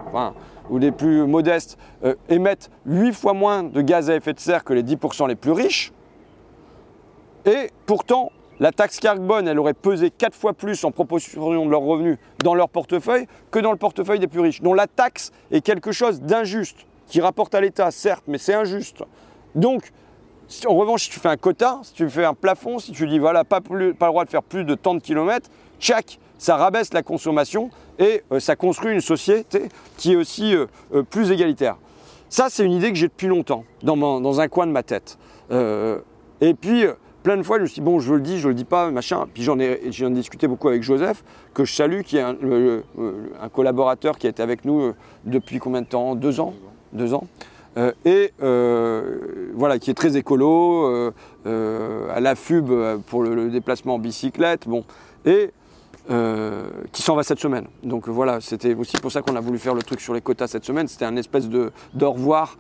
ou 0.71 0.79
les 0.79 0.91
plus 0.91 1.25
modestes 1.25 1.79
euh, 2.05 2.17
émettent 2.29 2.69
8 2.87 3.13
fois 3.13 3.33
moins 3.33 3.63
de 3.63 3.81
gaz 3.81 4.11
à 4.11 4.17
effet 4.17 4.33
de 4.33 4.41
serre 4.41 4.65
que 4.65 4.73
les 4.73 4.83
10% 4.83 5.29
les 5.29 5.37
plus 5.37 5.53
riches. 5.53 5.93
Et 7.47 7.71
pourtant, 7.87 8.33
la 8.59 8.73
taxe 8.73 8.99
carbone, 8.99 9.47
elle 9.47 9.59
aurait 9.59 9.75
pesé 9.75 10.11
4 10.11 10.35
fois 10.35 10.53
plus 10.53 10.83
en 10.85 10.91
proportion 10.91 11.65
de 11.65 11.71
leurs 11.71 11.81
revenus 11.81 12.19
dans 12.43 12.55
leur 12.55 12.69
portefeuille 12.69 13.27
que 13.51 13.59
dans 13.59 13.71
le 13.71 13.79
portefeuille 13.79 14.19
des 14.19 14.27
plus 14.27 14.41
riches. 14.41 14.63
Donc 14.63 14.77
la 14.77 14.87
taxe 14.87 15.31
est 15.51 15.61
quelque 15.61 15.93
chose 15.93 16.21
d'injuste, 16.21 16.87
qui 17.07 17.21
rapporte 17.21 17.55
à 17.55 17.61
l'État, 17.61 17.91
certes, 17.91 18.25
mais 18.27 18.39
c'est 18.39 18.55
injuste. 18.55 19.05
Donc, 19.55 19.93
en 20.67 20.75
revanche, 20.75 21.05
si 21.05 21.11
tu 21.11 21.21
fais 21.21 21.29
un 21.29 21.37
quota, 21.37 21.81
si 21.83 21.93
tu 21.93 22.09
fais 22.09 22.25
un 22.25 22.35
plafond, 22.35 22.79
si 22.79 22.93
tu 22.93 23.07
dis 23.07 23.19
voilà, 23.19 23.45
pas, 23.45 23.61
pas 23.61 23.75
le 23.75 23.93
droit 23.93 24.25
de 24.25 24.31
faire 24.31 24.43
plus 24.43 24.65
de 24.65 24.75
tant 24.75 24.95
de 24.95 25.01
kilomètres, 25.01 25.49
tchac, 25.79 26.19
ça 26.39 26.57
rabaisse 26.57 26.93
la 26.93 27.03
consommation 27.03 27.71
et 27.99 28.23
euh, 28.33 28.41
ça 28.41 28.57
construit 28.57 28.93
une 28.93 29.01
société 29.01 29.69
qui 29.97 30.13
est 30.13 30.17
aussi 30.17 30.55
euh, 30.55 30.67
euh, 30.95 31.03
plus 31.03 31.31
égalitaire. 31.31 31.77
Ça, 32.29 32.47
c'est 32.51 32.65
une 32.65 32.73
idée 32.73 32.91
que 32.91 32.97
j'ai 32.97 33.09
depuis 33.09 33.29
longtemps 33.29 33.65
dans, 33.83 34.41
un 34.41 34.49
coin 34.49 34.67
de 34.67 34.73
ma 34.73 34.83
tête. 34.83 35.17
et 35.51 36.55
puis, 36.55 36.85
plein 37.27 37.37
de 37.37 37.43
fois, 37.43 37.57
je 37.57 37.63
me 37.63 37.67
suis 37.67 37.75
dit, 37.75 37.81
bon, 37.81 37.99
je 37.99 38.15
le 38.15 38.21
dis, 38.21 38.39
je 38.39 38.47
le 38.47 38.55
dis 38.55 38.65
pas, 38.65 38.89
machin. 38.93 39.27
Puis 39.35 39.43
j'en 39.43 39.59
ai, 39.59 39.81
discuté 40.11 40.47
beaucoup 40.47 40.69
avec 40.69 40.85
Joseph, 40.85 41.25
que 41.55 41.65
je 41.65 41.75
salue, 41.75 42.03
qui 42.03 42.19
est 42.19 42.21
un, 42.21 42.37
collaborateur 43.53 44.17
qui 44.17 44.29
a 44.29 44.31
été 44.31 44.45
avec 44.45 44.65
nous 44.65 44.93
depuis 45.25 45.59
combien 45.59 45.83
de 45.83 45.89
temps? 45.89 46.15
Deux 46.15 46.39
ans 46.39 46.55
Deux 46.93 47.15
ans. 47.15 47.27
et 48.05 48.33
voilà, 48.39 49.81
qui 49.81 49.91
est 49.91 49.95
très 49.95 50.17
écolo, 50.17 51.13
à 51.45 52.21
la 52.21 52.37
FUB 52.37 53.03
pour 53.09 53.25
le, 53.25 53.51
déplacement 53.51 53.97
en 53.97 53.99
bicyclette. 53.99 54.69
Bon. 54.69 54.85
Et 55.25 55.51
euh, 56.09 56.69
qui 56.93 57.03
s'en 57.03 57.17
va 57.17 57.25
cette 57.25 57.41
semaine. 57.41 57.67
Donc 57.83 58.09
voilà, 58.09 58.41
c'était 58.41 58.77
aussi 58.77 58.97
pour 59.03 59.11
ça 59.11 59.23
qu'on 59.23 59.35
a 59.35 59.41
voulu 59.41 59.59
faire 59.59 59.75
le 59.75 59.83
truc 59.83 60.01
sur 60.01 60.15
les 60.15 60.21
quotas 60.21 60.47
cette 60.47 60.65
semaine. 60.65 60.87
C'était 60.87 61.05
un 61.05 61.17
espèce 61.17 61.49
de 61.49 61.73
d'au 61.93 62.13
revoir. 62.13 62.57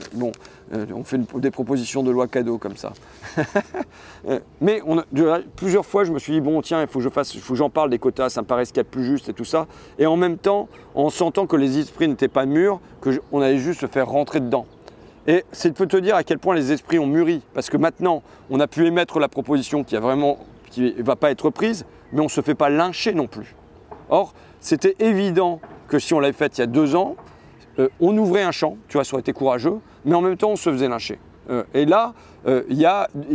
Euh, 0.00 0.04
bon, 0.14 0.32
euh, 0.74 0.86
on 0.94 1.04
fait 1.04 1.18
des 1.36 1.50
propositions 1.50 2.02
de 2.02 2.10
loi 2.10 2.26
cadeau 2.28 2.58
comme 2.58 2.76
ça. 2.76 2.92
Mais 4.60 4.82
on 4.86 5.02
plusieurs 5.56 5.86
fois, 5.86 6.04
je 6.04 6.12
me 6.12 6.18
suis 6.18 6.32
dit 6.32 6.40
bon, 6.40 6.60
tiens, 6.62 6.82
il 6.82 6.88
faut 6.88 6.98
que 6.98 7.04
je 7.04 7.08
fasse, 7.08 7.36
j'en 7.52 7.70
parle 7.70 7.90
des 7.90 7.98
quotas. 7.98 8.30
Ça 8.30 8.42
me 8.42 8.46
paraît 8.46 8.64
ce 8.64 8.72
qu'il 8.72 8.78
y 8.78 8.80
a 8.80 8.84
de 8.84 8.88
plus 8.88 9.04
juste 9.04 9.28
et 9.28 9.32
tout 9.32 9.44
ça. 9.44 9.66
Et 9.98 10.06
en 10.06 10.16
même 10.16 10.38
temps, 10.38 10.68
en 10.94 11.10
sentant 11.10 11.46
que 11.46 11.56
les 11.56 11.78
esprits 11.78 12.08
n'étaient 12.08 12.28
pas 12.28 12.46
mûrs, 12.46 12.80
que 13.00 13.20
on 13.32 13.40
allait 13.40 13.58
juste 13.58 13.80
se 13.80 13.86
faire 13.86 14.08
rentrer 14.08 14.40
dedans. 14.40 14.66
Et 15.26 15.44
c'est 15.52 15.78
de 15.78 15.84
te 15.84 15.96
dire 15.96 16.16
à 16.16 16.24
quel 16.24 16.38
point 16.38 16.54
les 16.54 16.72
esprits 16.72 16.98
ont 16.98 17.06
mûri, 17.06 17.42
parce 17.52 17.68
que 17.68 17.76
maintenant, 17.76 18.22
on 18.48 18.60
a 18.60 18.66
pu 18.66 18.86
émettre 18.86 19.18
la 19.18 19.28
proposition 19.28 19.84
qui 19.84 19.94
a 19.94 20.00
vraiment 20.00 20.38
va 20.98 21.16
pas 21.16 21.30
être 21.30 21.50
prise, 21.50 21.84
mais 22.12 22.20
on 22.20 22.24
ne 22.24 22.28
se 22.28 22.40
fait 22.40 22.54
pas 22.54 22.70
lyncher 22.70 23.12
non 23.12 23.26
plus. 23.26 23.54
Or, 24.10 24.32
c'était 24.60 24.96
évident 24.98 25.60
que 25.88 25.98
si 25.98 26.14
on 26.14 26.20
l'avait 26.20 26.32
fait 26.32 26.58
il 26.58 26.60
y 26.60 26.64
a 26.64 26.66
deux 26.66 26.94
ans, 26.94 27.16
euh, 27.78 27.88
on 28.00 28.16
ouvrait 28.16 28.42
un 28.42 28.52
champ, 28.52 28.76
tu 28.88 28.96
vois, 28.96 29.04
ça 29.04 29.14
aurait 29.14 29.20
été 29.20 29.32
courageux, 29.32 29.78
mais 30.04 30.14
en 30.14 30.20
même 30.20 30.36
temps, 30.36 30.50
on 30.50 30.56
se 30.56 30.70
faisait 30.70 30.88
lyncher. 30.88 31.18
Euh, 31.50 31.64
et 31.74 31.84
là, 31.84 32.14
euh, 32.46 32.62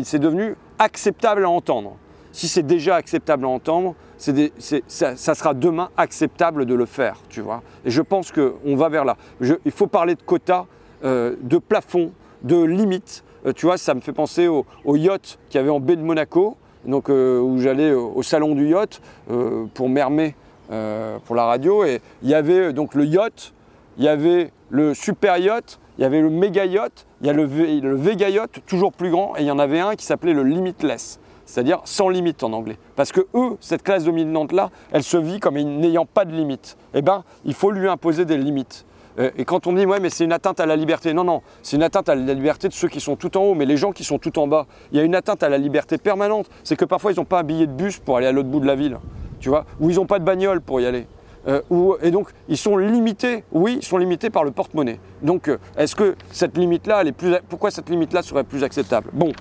c'est 0.03 0.19
devenu 0.19 0.55
acceptable 0.79 1.45
à 1.45 1.49
entendre. 1.49 1.97
Si 2.31 2.47
c'est 2.47 2.63
déjà 2.63 2.95
acceptable 2.95 3.45
à 3.45 3.49
entendre, 3.49 3.95
ça, 4.17 5.35
sera 5.35 5.53
demain 5.53 5.89
acceptable 5.97 6.65
de 6.65 6.73
le 6.73 6.85
faire, 6.85 7.17
tu 7.29 7.41
vois. 7.41 7.61
Et 7.85 7.91
je 7.91 8.01
pense 8.01 8.31
qu'on 8.31 8.75
va 8.75 8.89
vers 8.89 9.05
là. 9.05 9.17
il 9.41 9.71
faut 9.71 9.87
parler 9.87 10.15
de 10.15 10.21
quotas, 10.21 10.65
de 11.03 11.57
plafonds, 11.57 12.11
de 12.41 12.63
limites. 12.63 13.23
tu 13.55 13.65
vois, 13.65 13.77
ça 13.77 13.93
me 13.93 13.99
fait 13.99 14.13
penser 14.13 14.47
au, 14.47 14.65
au 14.85 14.95
yacht 14.95 15.37
qu'il 15.49 15.59
y 15.59 15.61
avait 15.61 15.69
en 15.69 15.79
baie 15.79 15.95
de 15.95 16.01
Monaco 16.01 16.57
donc, 16.85 17.09
euh, 17.09 17.39
où 17.39 17.59
j'allais 17.59 17.93
au 17.93 18.21
salon 18.23 18.55
du 18.55 18.69
yacht 18.69 19.01
euh, 19.31 19.65
pour 19.73 19.89
m'ermer 19.89 20.35
euh, 20.71 21.17
pour 21.25 21.35
la 21.35 21.45
radio. 21.45 21.83
Et 21.85 22.01
il 22.21 22.29
y 22.29 22.33
avait 22.33 22.73
donc 22.73 22.95
le 22.95 23.05
yacht, 23.05 23.53
il 23.97 24.03
y 24.03 24.07
avait 24.07 24.51
le 24.69 24.93
super 24.93 25.37
yacht, 25.37 25.79
il 25.97 26.01
y 26.01 26.05
avait 26.05 26.21
le 26.21 26.29
méga 26.29 26.65
yacht, 26.65 27.05
il 27.21 27.27
y 27.27 27.29
a 27.29 27.33
le, 27.33 27.45
le 27.45 28.29
yacht, 28.29 28.59
toujours 28.65 28.91
plus 28.91 29.11
grand, 29.11 29.35
et 29.37 29.41
il 29.41 29.45
y 29.45 29.51
en 29.51 29.59
avait 29.59 29.79
un 29.79 29.95
qui 29.95 30.05
s'appelait 30.05 30.33
le 30.33 30.43
limitless, 30.43 31.19
c'est-à-dire 31.45 31.81
sans 31.85 32.09
limite 32.09 32.43
en 32.43 32.53
anglais. 32.53 32.77
Parce 32.95 33.11
que 33.11 33.21
eux, 33.33 33.57
cette 33.59 33.83
classe 33.83 34.05
dominante-là, 34.05 34.71
elle 34.91 35.03
se 35.03 35.17
vit 35.17 35.39
comme 35.39 35.55
n'ayant 35.55 36.05
pas 36.05 36.25
de 36.25 36.31
limite. 36.31 36.77
Eh 36.93 37.01
bien, 37.01 37.23
il 37.45 37.53
faut 37.53 37.71
lui 37.71 37.87
imposer 37.87 38.25
des 38.25 38.37
limites. 38.37 38.85
Euh, 39.19 39.29
et 39.37 39.45
quand 39.45 39.67
on 39.67 39.73
dit, 39.73 39.85
ouais, 39.85 39.99
mais 39.99 40.09
c'est 40.09 40.23
une 40.23 40.31
atteinte 40.31 40.59
à 40.59 40.65
la 40.65 40.75
liberté, 40.75 41.13
non, 41.13 41.23
non, 41.23 41.41
c'est 41.61 41.75
une 41.75 41.83
atteinte 41.83 42.09
à 42.09 42.15
la 42.15 42.33
liberté 42.33 42.67
de 42.67 42.73
ceux 42.73 42.87
qui 42.87 42.99
sont 42.99 43.15
tout 43.15 43.37
en 43.37 43.43
haut, 43.43 43.53
mais 43.53 43.65
les 43.65 43.77
gens 43.77 43.91
qui 43.91 44.03
sont 44.03 44.17
tout 44.17 44.39
en 44.39 44.47
bas, 44.47 44.65
il 44.91 44.97
y 44.97 45.01
a 45.01 45.03
une 45.03 45.15
atteinte 45.15 45.43
à 45.43 45.49
la 45.49 45.57
liberté 45.57 45.97
permanente. 45.97 46.49
C'est 46.63 46.75
que 46.75 46.85
parfois, 46.85 47.11
ils 47.11 47.17
n'ont 47.17 47.25
pas 47.25 47.41
un 47.41 47.43
billet 47.43 47.67
de 47.67 47.71
bus 47.71 47.99
pour 47.99 48.17
aller 48.17 48.27
à 48.27 48.31
l'autre 48.31 48.49
bout 48.49 48.59
de 48.59 48.65
la 48.65 48.75
ville, 48.75 48.97
tu 49.39 49.49
vois, 49.49 49.65
ou 49.79 49.89
ils 49.91 49.97
n'ont 49.97 50.07
pas 50.07 50.17
de 50.17 50.23
bagnole 50.23 50.61
pour 50.61 50.81
y 50.81 50.87
aller. 50.87 51.05
Euh, 51.47 51.61
et 52.01 52.11
donc, 52.11 52.29
ils 52.47 52.57
sont 52.57 52.77
limités, 52.77 53.43
oui, 53.51 53.77
ils 53.81 53.85
sont 53.85 53.97
limités 53.97 54.29
par 54.29 54.43
le 54.43 54.51
porte-monnaie. 54.51 54.99
Donc, 55.21 55.49
euh, 55.49 55.57
est-ce 55.77 55.95
que 55.95 56.15
cette 56.31 56.57
limite-là, 56.57 57.03
est 57.03 57.11
plus, 57.11 57.35
pourquoi 57.49 57.71
cette 57.71 57.89
limite-là 57.89 58.21
serait 58.21 58.43
plus 58.43 58.63
acceptable? 58.63 59.09
Bon, 59.13 59.31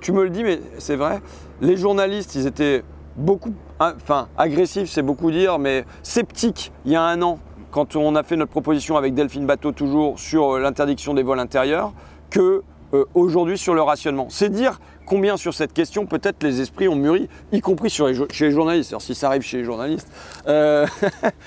tu 0.00 0.12
me 0.12 0.24
le 0.24 0.30
dis, 0.30 0.42
mais 0.42 0.60
c'est 0.78 0.96
vrai, 0.96 1.20
les 1.60 1.76
journalistes, 1.76 2.34
ils 2.34 2.46
étaient 2.46 2.82
beaucoup, 3.16 3.52
enfin, 3.78 4.28
agressifs, 4.36 4.90
c'est 4.90 5.02
beaucoup 5.02 5.30
dire, 5.30 5.58
mais 5.58 5.84
sceptiques 6.02 6.72
il 6.84 6.92
y 6.92 6.96
a 6.96 7.02
un 7.02 7.22
an, 7.22 7.38
quand 7.70 7.96
on 7.96 8.16
a 8.16 8.22
fait 8.22 8.36
notre 8.36 8.50
proposition 8.50 8.96
avec 8.96 9.14
Delphine 9.14 9.46
Bateau 9.46 9.72
toujours 9.72 10.18
sur 10.18 10.58
l'interdiction 10.58 11.14
des 11.14 11.22
vols 11.22 11.40
intérieurs, 11.40 11.92
que 12.30 12.62
aujourd'hui 13.14 13.56
sur 13.56 13.72
le 13.72 13.80
rationnement. 13.80 14.26
C'est 14.28 14.50
dire 14.50 14.78
combien 15.06 15.36
sur 15.36 15.54
cette 15.54 15.72
question, 15.72 16.06
peut-être 16.06 16.42
les 16.42 16.60
esprits 16.60 16.88
ont 16.88 16.96
mûri, 16.96 17.28
y 17.52 17.60
compris 17.60 17.90
chez 17.90 18.04
les 18.40 18.50
journalistes. 18.50 18.92
Alors 18.92 19.02
si 19.02 19.14
ça 19.14 19.28
arrive 19.28 19.42
chez 19.42 19.58
les 19.58 19.64
journalistes. 19.64 20.08
Euh, 20.48 20.86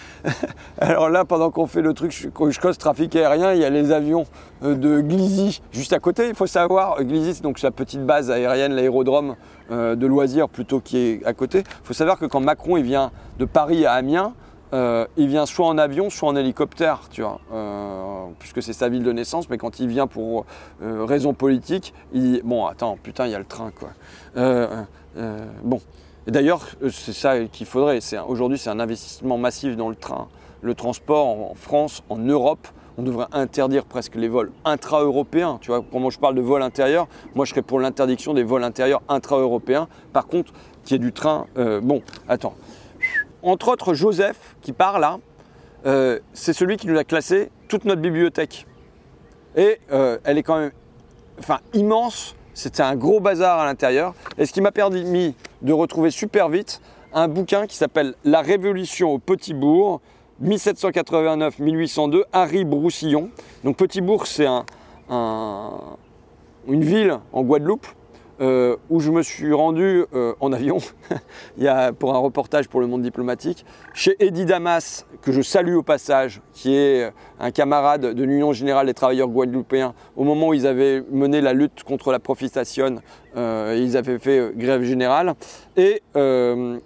alors 0.80 1.10
là, 1.10 1.26
pendant 1.26 1.52
qu'on 1.52 1.68
fait 1.68 1.82
le 1.82 1.94
truc, 1.94 2.12
je 2.12 2.30
cause 2.60 2.78
trafic 2.78 3.16
aérien, 3.16 3.54
il 3.54 3.62
y 3.62 3.66
a 3.66 3.70
les 3.70 3.92
avions 3.92 4.26
euh, 4.64 4.76
de 4.76 5.02
Glizy 5.02 5.62
juste 5.72 5.94
à 5.94 6.00
côté. 6.00 6.28
Il 6.30 6.36
faut 6.36 6.48
savoir, 6.48 7.04
Glizy, 7.04 7.36
c'est 7.36 7.44
donc 7.44 7.62
la 7.62 7.72
petite 7.72 8.06
base 8.06 8.32
aérienne, 8.32 8.74
l'aérodrome 8.74 9.36
euh, 9.72 9.96
de 9.96 10.08
loisirs 10.08 10.50
plutôt 10.50 10.80
qui 10.80 10.98
est 10.98 11.26
à 11.26 11.34
côté. 11.34 11.60
Il 11.60 11.86
faut 11.88 11.94
savoir 11.94 12.20
que 12.20 12.26
quand 12.26 12.40
Macron 12.40 12.78
il 12.78 12.84
vient 12.84 13.12
de 13.40 13.46
Paris 13.46 13.86
à 13.86 13.94
Amiens, 13.94 14.34
euh, 14.76 15.08
il 15.16 15.28
vient 15.30 15.46
soit 15.46 15.68
en 15.68 15.78
avion, 15.78 16.10
soit 16.10 16.28
en 16.28 16.36
hélicoptère, 16.36 17.02
euh, 17.54 18.26
puisque 18.40 18.62
c'est 18.62 18.74
sa 18.74 18.90
ville 18.90 19.04
de 19.04 19.12
naissance, 19.14 19.50
mais 19.50 19.58
quand 19.58 19.80
il 19.80 19.88
vient 19.88 20.06
pour 20.06 20.46
euh, 20.84 21.06
raison 21.06 21.34
politique, 21.34 21.94
il... 22.14 22.42
Bon, 22.44 22.66
attends, 22.66 22.98
putain, 23.02 23.26
il 23.26 23.32
y 23.32 23.36
a 23.36 23.40
le 23.40 23.46
train, 23.46 23.72
quoi. 23.72 23.92
bon, 25.64 25.80
d'ailleurs, 26.28 26.68
c'est 26.92 27.14
ça 27.14 27.40
qu'il 27.46 27.66
faudrait. 27.66 28.00
Aujourd'hui, 28.28 28.58
c'est 28.58 28.70
un 28.70 28.82
investissement 28.82 29.38
massif 29.38 29.78
dans 29.78 29.88
le 29.88 29.96
train. 29.96 30.28
Le 30.62 30.76
transport 30.76 31.52
en 31.52 31.54
France, 31.56 32.04
en 32.10 32.18
Europe, 32.18 32.68
on 32.98 33.04
devrait 33.04 33.28
interdire 33.32 33.86
presque 33.86 34.16
les 34.16 34.28
vols 34.28 34.52
intra-européens. 34.66 35.58
Tu 35.62 35.72
vois, 35.72 35.86
je 36.10 36.20
parle 36.20 36.36
de 36.36 36.42
vol 36.42 36.62
intérieur, 36.62 37.08
moi 37.34 37.46
je 37.46 37.52
serais 37.52 37.62
pour 37.62 37.80
l'interdiction 37.80 38.34
des 38.34 38.44
vols 38.44 38.64
intérieurs 38.64 39.04
intra-européens. 39.08 39.88
Par 40.12 40.28
contre, 40.28 40.52
qu'il 40.84 40.94
y 40.94 40.96
ait 40.96 41.04
du 41.04 41.14
train. 41.14 41.48
bon, 41.82 42.02
attends 42.28 42.56
entre 43.46 43.70
autres 43.70 43.94
Joseph 43.94 44.56
qui 44.62 44.74
part 44.74 45.00
là, 45.00 45.20
euh, 45.86 46.20
c'est 46.34 46.54
celui 46.54 46.78
qui 46.78 46.88
nous 46.88 46.98
a 46.98 47.04
classé 47.04 47.52
toute 47.68 47.86
notre 47.86 48.02
bibliothèque. 48.02 48.66
Et 49.56 49.80
euh, 49.92 50.18
elle 50.24 50.38
est 50.38 50.44
quand 50.44 50.60
même 50.60 50.72
immense, 51.74 52.36
c'était 52.54 52.84
un 52.84 52.96
gros 52.96 53.20
bazar 53.20 53.60
à 53.60 53.66
l'intérieur. 53.66 54.14
Et 54.38 54.46
ce 54.46 54.54
qui 54.54 54.62
m'a 54.62 54.72
permis 54.72 55.36
de 55.62 55.74
retrouver 55.74 56.12
super 56.12 56.50
vite 56.50 56.82
un 57.14 57.28
bouquin 57.30 57.66
qui 57.66 57.78
s'appelle 57.78 58.16
La 58.26 58.42
Révolution 58.42 59.14
au 59.14 59.20
Petit 59.20 59.54
Bourg, 59.54 60.02
1789-1802, 60.44 62.24
Harry 62.34 62.66
Broussillon. 62.66 63.30
Donc 63.64 63.78
Petit 63.78 64.02
Bourg, 64.02 64.28
c'est 64.28 64.48
un, 64.48 64.66
une 66.68 66.84
ville 66.84 67.20
en 67.32 67.44
Guadeloupe 67.44 67.88
euh, 68.42 68.76
où 68.90 69.00
je 69.00 69.12
me 69.12 69.24
suis 69.24 69.54
rendu 69.54 70.04
euh, 70.14 70.34
en 70.40 70.52
avion 70.52 70.78
pour 72.00 72.16
un 72.16 72.18
reportage 72.18 72.68
pour 72.68 72.82
le 72.82 72.88
monde 72.88 73.02
diplomatique 73.02 73.66
chez 73.94 74.16
Eddie 74.20 74.46
Damas, 74.46 75.06
que 75.22 75.32
je 75.32 75.42
salue 75.42 75.76
au 75.76 75.84
passage, 75.84 76.42
qui 76.54 76.76
est 76.76 77.12
un 77.40 77.52
camarade 77.52 78.14
de 78.14 78.24
l'Union 78.24 78.54
générale 78.54 78.88
des 78.88 78.94
travailleurs 78.94 79.30
guadeloupéens 79.30 79.94
au 80.16 80.24
moment 80.24 80.50
où 80.50 80.54
ils 80.54 80.68
avaient 80.68 81.04
mené 81.12 81.42
la 81.42 81.54
lutte 81.54 81.84
contre 81.84 82.12
la 82.12 82.20
profitation 82.20 82.98
euh, 83.38 83.78
ils 83.78 83.98
avaient 83.98 84.18
fait 84.18 84.40
euh, 84.40 84.52
grève 84.56 84.84
générale. 84.84 85.34
Et 85.78 86.02
euh, 86.16 86.80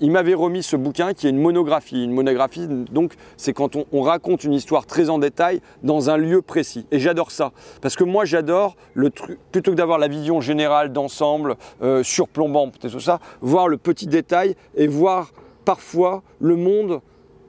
il 0.00 0.10
m'avait 0.10 0.34
remis 0.34 0.62
ce 0.62 0.76
bouquin 0.76 1.14
qui 1.14 1.26
est 1.26 1.30
une 1.30 1.40
monographie. 1.40 2.04
Une 2.04 2.12
monographie, 2.12 2.66
donc, 2.68 3.14
c'est 3.36 3.52
quand 3.52 3.76
on, 3.76 4.02
raconte 4.02 4.44
une 4.44 4.52
histoire 4.52 4.86
très 4.86 5.08
en 5.08 5.18
détail 5.18 5.60
dans 5.82 6.10
un 6.10 6.16
lieu 6.16 6.42
précis. 6.42 6.86
Et 6.90 6.98
j'adore 6.98 7.30
ça. 7.30 7.52
Parce 7.80 7.96
que 7.96 8.04
moi, 8.04 8.24
j'adore 8.24 8.76
le 8.94 9.10
truc, 9.10 9.38
plutôt 9.50 9.70
que 9.70 9.76
d'avoir 9.76 9.98
la 9.98 10.08
vision 10.08 10.40
générale 10.40 10.92
d'ensemble, 10.92 11.56
surplombant, 12.02 12.70
peut-être 12.70 12.92
tout 12.92 13.00
ça, 13.00 13.18
voir 13.40 13.68
le 13.68 13.76
petit 13.76 14.06
détail 14.06 14.56
et 14.76 14.86
voir 14.86 15.32
parfois 15.64 16.22
le 16.38 16.56
monde, 16.56 17.00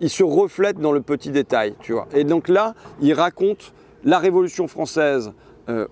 il 0.02 0.10
se 0.10 0.23
reflète 0.23 0.80
dans 0.80 0.91
le 0.91 1.02
petit 1.02 1.32
détail, 1.32 1.75
tu 1.82 1.93
vois. 1.93 2.08
Et 2.13 2.23
donc 2.23 2.47
là, 2.47 2.73
il 3.02 3.13
raconte 3.13 3.73
la 4.04 4.19
Révolution 4.19 4.67
française 4.67 5.34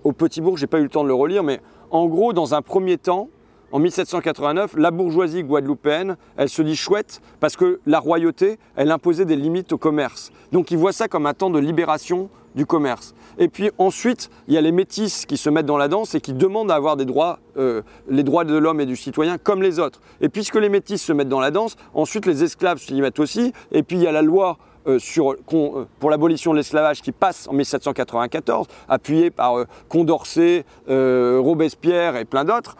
au 0.02 0.12
Petit 0.12 0.40
Bourg. 0.40 0.58
J'ai 0.58 0.66
pas 0.66 0.80
eu 0.80 0.82
le 0.82 0.88
temps 0.88 1.04
de 1.04 1.08
le 1.08 1.14
relire, 1.14 1.42
mais 1.42 1.60
en 1.90 2.06
gros, 2.06 2.32
dans 2.32 2.54
un 2.54 2.62
premier 2.62 2.98
temps, 2.98 3.28
en 3.70 3.78
1789, 3.80 4.76
la 4.76 4.90
bourgeoisie 4.90 5.42
guadeloupéenne, 5.42 6.16
elle 6.36 6.48
se 6.48 6.62
dit 6.62 6.76
chouette 6.76 7.20
parce 7.38 7.56
que 7.56 7.80
la 7.84 7.98
royauté, 7.98 8.58
elle 8.76 8.90
imposait 8.90 9.26
des 9.26 9.36
limites 9.36 9.72
au 9.72 9.78
commerce. 9.78 10.32
Donc 10.52 10.70
ils 10.70 10.78
voient 10.78 10.92
ça 10.92 11.06
comme 11.06 11.26
un 11.26 11.34
temps 11.34 11.50
de 11.50 11.58
libération 11.58 12.30
du 12.54 12.64
commerce. 12.64 13.14
Et 13.38 13.48
puis 13.48 13.70
ensuite, 13.76 14.30
il 14.48 14.54
y 14.54 14.56
a 14.56 14.62
les 14.62 14.72
métis 14.72 15.26
qui 15.26 15.36
se 15.36 15.50
mettent 15.50 15.66
dans 15.66 15.76
la 15.76 15.88
danse 15.88 16.14
et 16.14 16.20
qui 16.20 16.32
demandent 16.32 16.70
à 16.70 16.76
avoir 16.76 16.96
des 16.96 17.04
droits, 17.04 17.40
euh, 17.58 17.82
les 18.08 18.22
droits 18.22 18.44
de 18.44 18.56
l'homme 18.56 18.80
et 18.80 18.86
du 18.86 18.96
citoyen 18.96 19.36
comme 19.36 19.62
les 19.62 19.78
autres. 19.78 20.00
Et 20.22 20.30
puisque 20.30 20.56
les 20.56 20.70
métis 20.70 21.02
se 21.02 21.12
mettent 21.12 21.28
dans 21.28 21.40
la 21.40 21.50
danse, 21.50 21.76
ensuite 21.92 22.24
les 22.24 22.42
esclaves 22.42 22.78
s'y 22.78 23.00
mettent 23.02 23.20
aussi. 23.20 23.52
Et 23.70 23.82
puis 23.82 23.96
il 23.96 24.02
y 24.02 24.06
a 24.06 24.12
la 24.12 24.22
loi 24.22 24.56
euh, 24.88 24.98
euh, 25.18 25.84
pour 25.98 26.10
l'abolition 26.10 26.52
de 26.52 26.56
l'esclavage 26.56 27.02
qui 27.02 27.12
passe 27.12 27.46
en 27.48 27.52
1794, 27.52 28.66
appuyé 28.88 29.30
par 29.30 29.58
euh, 29.58 29.64
Condorcet, 29.88 30.64
Robespierre 30.88 32.16
et 32.16 32.24
plein 32.24 32.44
d'autres. 32.44 32.76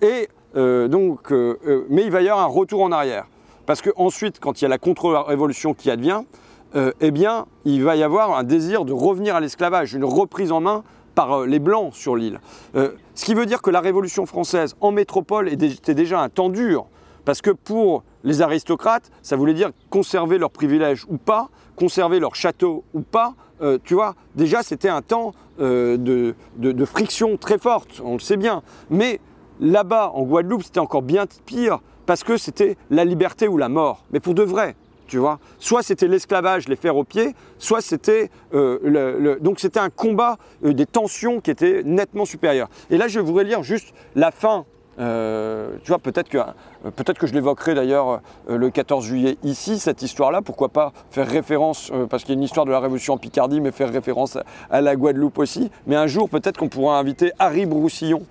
et 0.00 0.28
donc, 0.54 1.30
mais 1.88 2.04
il 2.04 2.10
va 2.10 2.22
y 2.22 2.28
avoir 2.28 2.44
un 2.44 2.48
retour 2.48 2.82
en 2.82 2.92
arrière. 2.92 3.26
Parce 3.66 3.80
qu'ensuite, 3.80 4.40
quand 4.40 4.60
il 4.60 4.64
y 4.64 4.66
a 4.66 4.68
la 4.68 4.78
contre-révolution 4.78 5.74
qui 5.74 5.90
advient, 5.90 6.22
eh 6.74 7.10
bien, 7.10 7.46
il 7.64 7.82
va 7.84 7.96
y 7.96 8.02
avoir 8.02 8.36
un 8.36 8.42
désir 8.42 8.84
de 8.84 8.92
revenir 8.92 9.36
à 9.36 9.40
l'esclavage, 9.40 9.94
une 9.94 10.04
reprise 10.04 10.52
en 10.52 10.60
main 10.60 10.82
par 11.14 11.42
les 11.42 11.58
Blancs 11.58 11.94
sur 11.94 12.16
l'île. 12.16 12.40
ce 12.74 13.24
qui 13.24 13.34
veut 13.34 13.46
dire 13.46 13.62
que 13.62 13.70
la 13.70 13.80
Révolution 13.80 14.26
française 14.26 14.74
en 14.80 14.90
métropole 14.90 15.48
était 15.48 15.94
déjà 15.94 16.20
un 16.20 16.28
temps 16.28 16.48
dur, 16.48 16.86
parce 17.24 17.40
que 17.40 17.50
pour 17.50 18.02
les 18.24 18.42
aristocrates, 18.42 19.10
ça 19.22 19.36
voulait 19.36 19.54
dire 19.54 19.70
conserver 19.90 20.38
leurs 20.38 20.50
privilèges 20.50 21.04
ou 21.08 21.16
pas, 21.16 21.48
conserver 21.76 22.20
leur 22.20 22.34
château 22.34 22.84
ou 22.94 23.00
pas. 23.00 23.34
Euh, 23.60 23.78
tu 23.84 23.94
vois, 23.94 24.14
déjà 24.34 24.62
c'était 24.62 24.88
un 24.88 25.02
temps 25.02 25.34
euh, 25.60 25.96
de, 25.96 26.34
de, 26.56 26.84
friction 26.84 27.36
très 27.36 27.58
forte, 27.58 28.00
on 28.04 28.14
le 28.14 28.20
sait 28.20 28.36
bien. 28.36 28.62
Mais 28.90 29.20
là-bas, 29.60 30.10
en 30.14 30.22
Guadeloupe, 30.22 30.64
c'était 30.64 30.80
encore 30.80 31.02
bien 31.02 31.26
pire 31.46 31.80
parce 32.06 32.24
que 32.24 32.36
c'était 32.36 32.76
la 32.90 33.04
liberté 33.04 33.46
ou 33.48 33.58
la 33.58 33.68
mort. 33.68 34.04
Mais 34.12 34.18
pour 34.18 34.34
de 34.34 34.42
vrai, 34.42 34.74
tu 35.06 35.18
vois. 35.18 35.38
Soit 35.58 35.82
c'était 35.82 36.08
l'esclavage, 36.08 36.68
les 36.68 36.76
fers 36.76 36.96
aux 36.96 37.04
pieds, 37.04 37.34
soit 37.58 37.82
c'était 37.82 38.30
euh, 38.54 38.78
le, 38.82 39.38
donc 39.40 39.60
c'était 39.60 39.80
un 39.80 39.90
combat, 39.90 40.38
des 40.62 40.86
tensions 40.86 41.40
qui 41.40 41.50
étaient 41.50 41.82
nettement 41.84 42.24
supérieures. 42.24 42.68
Et 42.90 42.96
là, 42.96 43.08
je 43.08 43.20
voudrais 43.20 43.44
lire 43.44 43.62
juste 43.62 43.94
la 44.16 44.30
fin 44.30 44.64
euh, 44.98 45.70
tu 45.82 45.88
vois, 45.88 45.98
peut-être 45.98 46.28
que, 46.28 46.38
peut 46.90 47.04
que 47.12 47.26
je 47.26 47.32
l'évoquerai 47.32 47.74
d'ailleurs 47.74 48.20
euh, 48.50 48.58
le 48.58 48.70
14 48.70 49.04
juillet 49.04 49.38
ici, 49.42 49.78
cette 49.78 50.02
histoire-là. 50.02 50.42
Pourquoi 50.42 50.68
pas 50.68 50.92
faire 51.10 51.28
référence, 51.28 51.90
euh, 51.92 52.06
parce 52.06 52.24
qu'il 52.24 52.34
y 52.34 52.36
a 52.36 52.38
une 52.38 52.42
histoire 52.42 52.66
de 52.66 52.70
la 52.70 52.80
Révolution 52.80 53.14
en 53.14 53.18
Picardie, 53.18 53.60
mais 53.60 53.72
faire 53.72 53.90
référence 53.90 54.38
à, 54.70 54.80
la 54.80 54.96
Guadeloupe 54.96 55.38
aussi. 55.38 55.70
Mais 55.86 55.96
un 55.96 56.06
jour, 56.06 56.28
peut-être 56.28 56.58
qu'on 56.58 56.68
pourra 56.68 56.98
inviter 56.98 57.32
Harry 57.38 57.66
Broussillon 57.66 58.22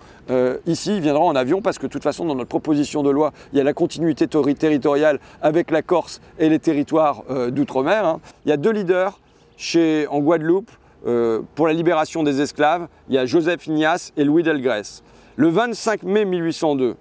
ici. 0.66 0.96
Il 0.96 1.02
viendra 1.02 1.24
en 1.24 1.36
avion, 1.36 1.62
parce 1.62 1.78
que 1.78 1.88
de 1.88 1.92
toute 1.92 2.04
façon, 2.04 2.24
dans 2.24 2.36
notre 2.36 2.48
proposition 2.48 3.04
de 3.04 3.10
loi, 3.10 3.34
il 3.52 3.58
y 3.58 3.62
a 3.62 3.66
la 3.66 3.74
continuité 3.74 4.28
territoriale 4.28 5.20
avec 5.42 5.72
la 5.72 5.82
Corse 5.82 6.22
et 6.40 6.48
les 6.48 6.60
territoires 6.60 7.24
d'outre-mer. 7.50 8.06
Hein. 8.06 8.22
Il 8.46 8.50
y 8.50 8.54
a 8.54 8.58
deux 8.58 8.72
leaders 8.72 9.20
chez, 9.58 10.08
en 10.08 10.20
Guadeloupe 10.20 10.72
pour 11.56 11.68
la 11.68 11.74
libération 11.74 12.24
des 12.24 12.40
esclaves. 12.40 12.88
Il 13.10 13.16
y 13.16 13.18
a 13.18 13.26
Joseph 13.26 13.68
Ignace 13.68 14.14
et 14.16 14.24
Louis 14.24 14.44
Delgrès. 14.44 15.04
Le 15.38 15.48
25 15.48 16.04
mai 16.04 16.26
1802, 16.26 16.96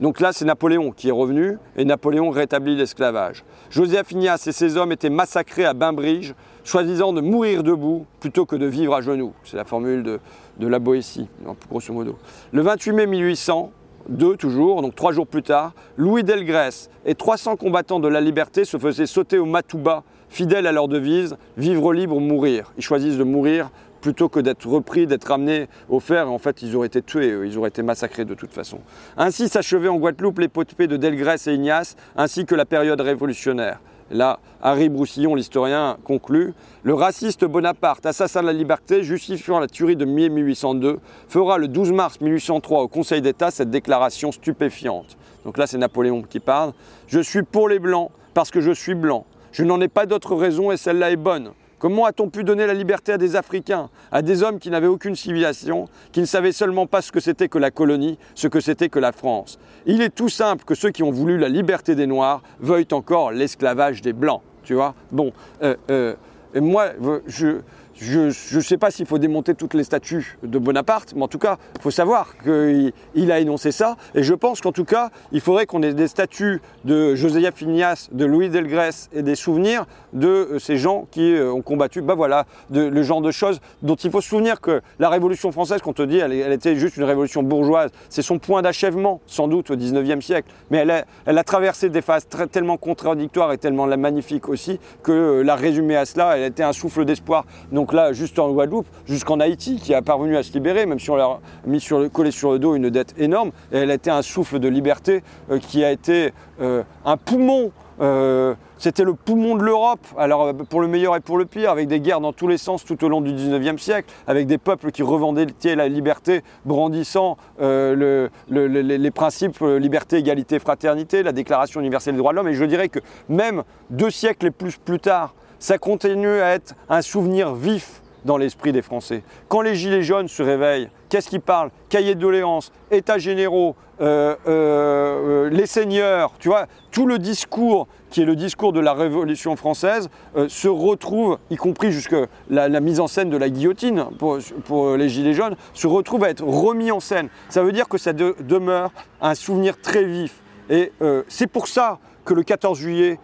donc 0.00 0.20
là 0.20 0.32
c'est 0.32 0.46
Napoléon 0.46 0.92
qui 0.92 1.08
est 1.08 1.12
revenu 1.12 1.58
et 1.76 1.84
Napoléon 1.84 2.30
rétablit 2.30 2.74
l'esclavage. 2.74 3.44
Joseph 3.68 4.12
Ignace 4.12 4.46
et 4.46 4.52
ses 4.52 4.78
hommes 4.78 4.92
étaient 4.92 5.10
massacrés 5.10 5.66
à 5.66 5.74
Bainbridge, 5.74 6.32
choisissant 6.64 7.12
de 7.12 7.20
mourir 7.20 7.62
debout 7.62 8.06
plutôt 8.18 8.46
que 8.46 8.56
de 8.56 8.64
vivre 8.64 8.94
à 8.94 9.02
genoux. 9.02 9.34
C'est 9.44 9.58
la 9.58 9.66
formule 9.66 10.02
de, 10.02 10.66
la 10.66 10.78
Boétie, 10.78 11.28
grosso 11.68 11.92
modo. 11.92 12.16
Le 12.52 12.62
28 12.62 12.92
mai 12.92 13.06
1802, 13.06 14.36
toujours, 14.36 14.80
donc 14.80 14.94
trois 14.94 15.12
jours 15.12 15.26
plus 15.26 15.42
tard, 15.42 15.74
Louis 15.98 16.24
Delgrès 16.24 16.88
et 17.04 17.14
300 17.14 17.56
combattants 17.56 18.00
de 18.00 18.08
la 18.08 18.22
liberté 18.22 18.64
se 18.64 18.78
faisaient 18.78 19.04
sauter 19.04 19.36
au 19.36 19.44
Matouba, 19.44 20.02
fidèles 20.30 20.66
à 20.66 20.72
leur 20.72 20.88
devise 20.88 21.36
Vivre 21.58 21.92
libre 21.92 22.16
ou 22.16 22.20
mourir. 22.20 22.72
Ils 22.78 22.82
choisissent 22.82 23.18
de 23.18 23.24
mourir 23.24 23.70
plutôt 24.00 24.28
que 24.28 24.40
d'être 24.40 24.66
repris, 24.66 25.06
d'être 25.06 25.24
ramenés 25.24 25.68
au 25.88 26.00
fer. 26.00 26.30
En 26.30 26.38
fait, 26.38 26.62
ils 26.62 26.74
auraient 26.76 26.86
été 26.86 27.02
tués, 27.02 27.38
ils 27.44 27.58
auraient 27.58 27.68
été 27.68 27.82
massacrés 27.82 28.24
de 28.24 28.34
toute 28.34 28.52
façon. 28.52 28.78
Ainsi 29.16 29.48
s'achevait 29.48 29.88
en 29.88 29.96
Guadeloupe 29.96 30.38
l'épopée 30.38 30.86
de 30.86 30.96
Delgrès 30.96 31.46
et 31.46 31.54
Ignace, 31.54 31.96
ainsi 32.16 32.46
que 32.46 32.54
la 32.54 32.64
période 32.64 33.00
révolutionnaire. 33.00 33.80
Là, 34.10 34.40
Harry 34.60 34.88
Broussillon, 34.88 35.36
l'historien, 35.36 35.96
conclut 36.02 36.52
Le 36.82 36.94
raciste 36.94 37.44
Bonaparte, 37.44 38.04
assassin 38.06 38.40
de 38.40 38.46
la 38.46 38.52
liberté, 38.52 39.04
justifiant 39.04 39.60
la 39.60 39.68
tuerie 39.68 39.94
de 39.94 40.04
mai 40.04 40.28
1802, 40.28 40.98
fera 41.28 41.58
le 41.58 41.68
12 41.68 41.92
mars 41.92 42.20
1803 42.20 42.82
au 42.82 42.88
Conseil 42.88 43.22
d'État 43.22 43.52
cette 43.52 43.70
déclaration 43.70 44.32
stupéfiante. 44.32 45.16
Donc 45.44 45.58
là, 45.58 45.68
c'est 45.68 45.78
Napoléon 45.78 46.22
qui 46.22 46.40
parle. 46.40 46.72
Je 47.06 47.20
suis 47.20 47.44
pour 47.44 47.68
les 47.68 47.78
Blancs 47.78 48.10
parce 48.34 48.50
que 48.50 48.60
je 48.60 48.72
suis 48.72 48.94
blanc. 48.94 49.26
Je 49.52 49.64
n'en 49.64 49.80
ai 49.80 49.88
pas 49.88 50.06
d'autre 50.06 50.34
raison 50.34 50.70
et 50.70 50.76
celle-là 50.76 51.10
est 51.12 51.16
bonne. 51.16 51.52
Comment 51.80 52.04
a-t-on 52.04 52.28
pu 52.28 52.44
donner 52.44 52.66
la 52.66 52.74
liberté 52.74 53.10
à 53.10 53.16
des 53.16 53.36
Africains, 53.36 53.88
à 54.12 54.20
des 54.20 54.42
hommes 54.42 54.58
qui 54.58 54.70
n'avaient 54.70 54.86
aucune 54.86 55.16
civilisation, 55.16 55.88
qui 56.12 56.20
ne 56.20 56.26
savaient 56.26 56.52
seulement 56.52 56.86
pas 56.86 57.00
ce 57.00 57.10
que 57.10 57.20
c'était 57.20 57.48
que 57.48 57.56
la 57.56 57.70
colonie, 57.70 58.18
ce 58.34 58.48
que 58.48 58.60
c'était 58.60 58.90
que 58.90 58.98
la 58.98 59.12
France? 59.12 59.58
Il 59.86 60.02
est 60.02 60.14
tout 60.14 60.28
simple 60.28 60.64
que 60.66 60.74
ceux 60.74 60.90
qui 60.90 61.02
ont 61.02 61.10
voulu 61.10 61.38
la 61.38 61.48
liberté 61.48 61.94
des 61.94 62.06
Noirs 62.06 62.42
veuillent 62.60 62.92
encore 62.92 63.32
l'esclavage 63.32 64.02
des 64.02 64.12
Blancs. 64.12 64.42
Tu 64.62 64.74
vois? 64.74 64.94
Bon, 65.10 65.32
euh, 65.62 65.74
euh, 65.90 66.14
moi, 66.54 66.88
je, 67.26 67.62
je 68.00 68.56
ne 68.56 68.62
sais 68.62 68.78
pas 68.78 68.90
s'il 68.90 69.06
faut 69.06 69.18
démonter 69.18 69.54
toutes 69.54 69.74
les 69.74 69.84
statues 69.84 70.38
de 70.42 70.58
Bonaparte, 70.58 71.12
mais 71.14 71.22
en 71.22 71.28
tout 71.28 71.38
cas, 71.38 71.58
il 71.76 71.82
faut 71.82 71.90
savoir 71.90 72.34
qu'il 72.42 73.32
a 73.32 73.40
énoncé 73.40 73.72
ça. 73.72 73.96
Et 74.14 74.22
je 74.22 74.34
pense 74.34 74.60
qu'en 74.60 74.72
tout 74.72 74.84
cas, 74.84 75.10
il 75.32 75.40
faudrait 75.40 75.66
qu'on 75.66 75.82
ait 75.82 75.92
des 75.92 76.08
statues 76.08 76.60
de 76.84 77.14
Josiah 77.14 77.52
Finias, 77.52 78.08
de 78.12 78.24
Louis 78.24 78.48
Delgrès 78.48 79.08
et 79.12 79.22
des 79.22 79.34
souvenirs 79.34 79.84
de 80.12 80.28
euh, 80.28 80.58
ces 80.58 80.76
gens 80.76 81.06
qui 81.10 81.34
euh, 81.34 81.52
ont 81.52 81.62
combattu. 81.62 82.00
Ben 82.00 82.14
voilà, 82.14 82.46
le 82.70 83.02
genre 83.02 83.20
de 83.20 83.30
choses 83.30 83.60
dont 83.82 83.96
il 83.96 84.10
faut 84.10 84.20
se 84.20 84.28
souvenir 84.28 84.60
que 84.60 84.80
la 84.98 85.08
Révolution 85.08 85.52
française, 85.52 85.82
qu'on 85.82 85.92
te 85.92 86.02
dit, 86.02 86.18
elle, 86.18 86.32
était 86.32 86.76
juste 86.76 86.96
une 86.96 87.04
révolution 87.04 87.42
bourgeoise. 87.42 87.90
C'est 88.08 88.22
son 88.22 88.38
point 88.38 88.62
d'achèvement, 88.62 89.20
sans 89.26 89.48
doute, 89.48 89.70
au 89.70 89.76
19e 89.76 90.20
siècle. 90.20 90.50
Mais 90.70 90.78
elle 90.78 91.38
a, 91.38 91.44
traversé 91.44 91.88
des 91.88 92.02
phases 92.02 92.26
tellement 92.50 92.76
contradictoires 92.76 93.52
et 93.52 93.58
tellement 93.58 93.86
magnifiques 93.86 94.48
aussi 94.48 94.78
que 95.02 95.12
euh, 95.12 95.42
la 95.42 95.56
résumer 95.56 95.96
à 95.96 96.04
cela, 96.04 96.36
elle 96.36 96.44
était 96.44 96.62
un 96.62 96.72
souffle 96.72 97.04
d'espoir. 97.04 97.44
Là, 97.92 98.12
juste 98.12 98.38
en 98.38 98.50
Guadeloupe, 98.50 98.86
jusqu'en 99.06 99.40
Haïti, 99.40 99.76
qui 99.76 99.94
a 99.94 100.02
parvenu 100.02 100.36
à 100.36 100.42
se 100.42 100.52
libérer, 100.52 100.86
même 100.86 101.00
si 101.00 101.10
on 101.10 101.16
l'a 101.16 101.38
mis 101.66 101.80
sur 101.80 101.98
le, 101.98 102.08
collé 102.08 102.30
sur 102.30 102.52
le 102.52 102.58
dos 102.58 102.74
une 102.74 102.90
dette 102.90 103.14
énorme, 103.18 103.50
et 103.72 103.78
elle 103.78 103.90
a 103.90 103.94
été 103.94 104.10
un 104.10 104.22
souffle 104.22 104.58
de 104.58 104.68
liberté 104.68 105.22
euh, 105.50 105.58
qui 105.58 105.84
a 105.84 105.90
été 105.90 106.32
euh, 106.60 106.82
un 107.04 107.16
poumon. 107.16 107.72
Euh, 108.00 108.54
c'était 108.78 109.04
le 109.04 109.12
poumon 109.12 109.56
de 109.56 109.62
l'Europe, 109.62 110.00
alors 110.16 110.54
pour 110.70 110.80
le 110.80 110.88
meilleur 110.88 111.14
et 111.14 111.20
pour 111.20 111.36
le 111.36 111.44
pire, 111.44 111.70
avec 111.70 111.86
des 111.86 112.00
guerres 112.00 112.22
dans 112.22 112.32
tous 112.32 112.48
les 112.48 112.56
sens 112.56 112.82
tout 112.82 113.04
au 113.04 113.10
long 113.10 113.20
du 113.20 113.32
19e 113.32 113.76
siècle, 113.76 114.10
avec 114.26 114.46
des 114.46 114.56
peuples 114.56 114.90
qui 114.90 115.02
revendiquaient 115.02 115.76
la 115.76 115.86
liberté, 115.86 116.42
brandissant 116.64 117.36
les 117.60 119.10
principes 119.10 119.60
liberté, 119.60 120.16
égalité, 120.16 120.58
fraternité, 120.58 121.22
la 121.22 121.32
Déclaration 121.32 121.80
universelle 121.80 122.14
des 122.14 122.20
droits 122.20 122.32
de 122.32 122.36
l'homme. 122.36 122.48
Et 122.48 122.54
je 122.54 122.64
dirais 122.64 122.88
que 122.88 123.00
même 123.28 123.64
deux 123.90 124.10
siècles 124.10 124.46
et 124.46 124.50
plus 124.50 124.78
plus 124.78 124.98
tard, 124.98 125.34
ça 125.60 125.78
continue 125.78 126.40
à 126.40 126.54
être 126.54 126.74
un 126.88 127.02
souvenir 127.02 127.54
vif 127.54 128.02
dans 128.24 128.36
l'esprit 128.36 128.72
des 128.72 128.82
Français. 128.82 129.22
Quand 129.48 129.60
les 129.60 129.74
Gilets 129.74 130.02
jaunes 130.02 130.28
se 130.28 130.42
réveillent, 130.42 130.88
qu'est-ce 131.08 131.28
qu'ils 131.28 131.40
parlent? 131.40 131.70
Cahiers 131.88 132.14
de 132.14 132.20
doléances, 132.20 132.72
États 132.90 133.18
généraux, 133.18 133.76
euh, 134.00 134.34
euh, 134.46 135.46
euh, 135.46 135.50
les 135.50 135.66
seigneurs, 135.66 136.32
tu 136.38 136.48
vois, 136.48 136.66
tout 136.90 137.06
le 137.06 137.18
discours 137.18 137.86
qui 138.10 138.22
est 138.22 138.24
le 138.24 138.34
discours 138.34 138.72
de 138.72 138.80
la 138.80 138.92
Révolution 138.92 139.54
française 139.54 140.08
se 140.48 140.66
retrouve, 140.66 141.38
y 141.48 141.56
compris 141.56 141.92
jusque 141.92 142.16
la, 142.48 142.68
mise 142.80 142.98
en 142.98 143.06
scène 143.06 143.30
de 143.30 143.36
la 143.36 143.48
guillotine 143.48 144.06
pour, 144.18 144.96
les 144.96 145.08
Gilets 145.08 145.34
jaunes, 145.34 145.54
se 145.74 145.86
retrouve 145.86 146.24
à 146.24 146.30
être 146.30 146.42
remis 146.42 146.90
en 146.90 146.98
scène. 146.98 147.28
Ça 147.50 147.62
veut 147.62 147.70
dire 147.70 147.88
que 147.88 147.98
ça 147.98 148.12
demeure 148.12 148.90
un 149.20 149.36
souvenir 149.36 149.80
très 149.80 150.02
vif. 150.02 150.42
Et 150.70 150.90
c'est 151.28 151.46
pour 151.46 151.68
ça 151.68 152.00
que 152.24 152.34
le 152.34 152.42
14 152.42 152.76
juillet, 152.76 153.20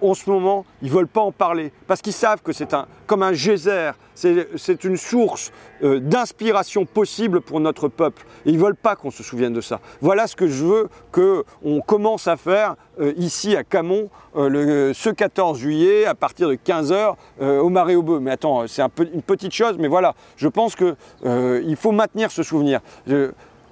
en 0.00 0.14
ce 0.14 0.28
moment, 0.28 0.64
ils 0.82 0.88
ne 0.88 0.94
veulent 0.94 1.08
pas 1.08 1.20
en 1.20 1.32
parler 1.32 1.72
parce 1.86 2.02
qu'ils 2.02 2.12
savent 2.12 2.42
que 2.42 2.52
c'est 2.52 2.74
un, 2.74 2.86
comme 3.06 3.22
un 3.22 3.32
geyser, 3.32 3.92
c'est 4.14 4.84
une 4.84 4.96
source 4.96 5.52
euh, 5.82 6.00
d'inspiration 6.00 6.84
possible 6.84 7.40
pour 7.40 7.60
notre 7.60 7.88
peuple. 7.88 8.24
Ils 8.44 8.54
ne 8.54 8.58
veulent 8.58 8.74
pas 8.74 8.96
qu'on 8.96 9.10
se 9.10 9.22
souvienne 9.22 9.52
de 9.52 9.60
ça. 9.60 9.80
Voilà 10.00 10.26
ce 10.26 10.36
que 10.36 10.48
je 10.48 10.64
veux 10.64 10.88
qu'on 11.12 11.80
commence 11.80 12.26
à 12.26 12.36
faire 12.36 12.76
euh, 13.00 13.12
ici 13.16 13.56
à 13.56 13.64
Camon 13.64 14.10
euh, 14.36 14.92
ce 14.94 15.10
14 15.10 15.58
juillet 15.58 16.04
à 16.04 16.14
partir 16.14 16.48
de 16.48 16.54
15h 16.54 17.14
au 17.40 17.68
Marais 17.68 17.94
au 17.94 18.02
Bœuf. 18.02 18.20
Mais 18.20 18.32
attends, 18.32 18.66
c'est 18.66 18.82
une 18.82 19.22
petite 19.22 19.52
chose, 19.52 19.76
mais 19.78 19.88
voilà, 19.88 20.14
je 20.36 20.48
pense 20.48 20.74
qu'il 20.74 21.76
faut 21.76 21.92
maintenir 21.92 22.30
ce 22.30 22.42
souvenir. 22.42 22.80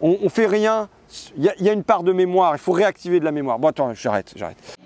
on, 0.01 0.17
ne 0.23 0.29
fait 0.29 0.47
rien, 0.47 0.89
il 1.37 1.45
y, 1.45 1.65
y, 1.65 1.69
a 1.69 1.73
une 1.73 1.85
part 1.85 2.03
de 2.03 2.13
mémoire, 2.13 2.55
il 2.55 2.59
faut 2.59 2.73
réactiver 2.73 3.21
de 3.21 3.25
la 3.25 3.33
mémoire. 3.33 3.59
Bon 3.59 3.69
attends, 3.69 3.93
j'arrête, 3.95 4.33
j'arrête. 4.37 4.77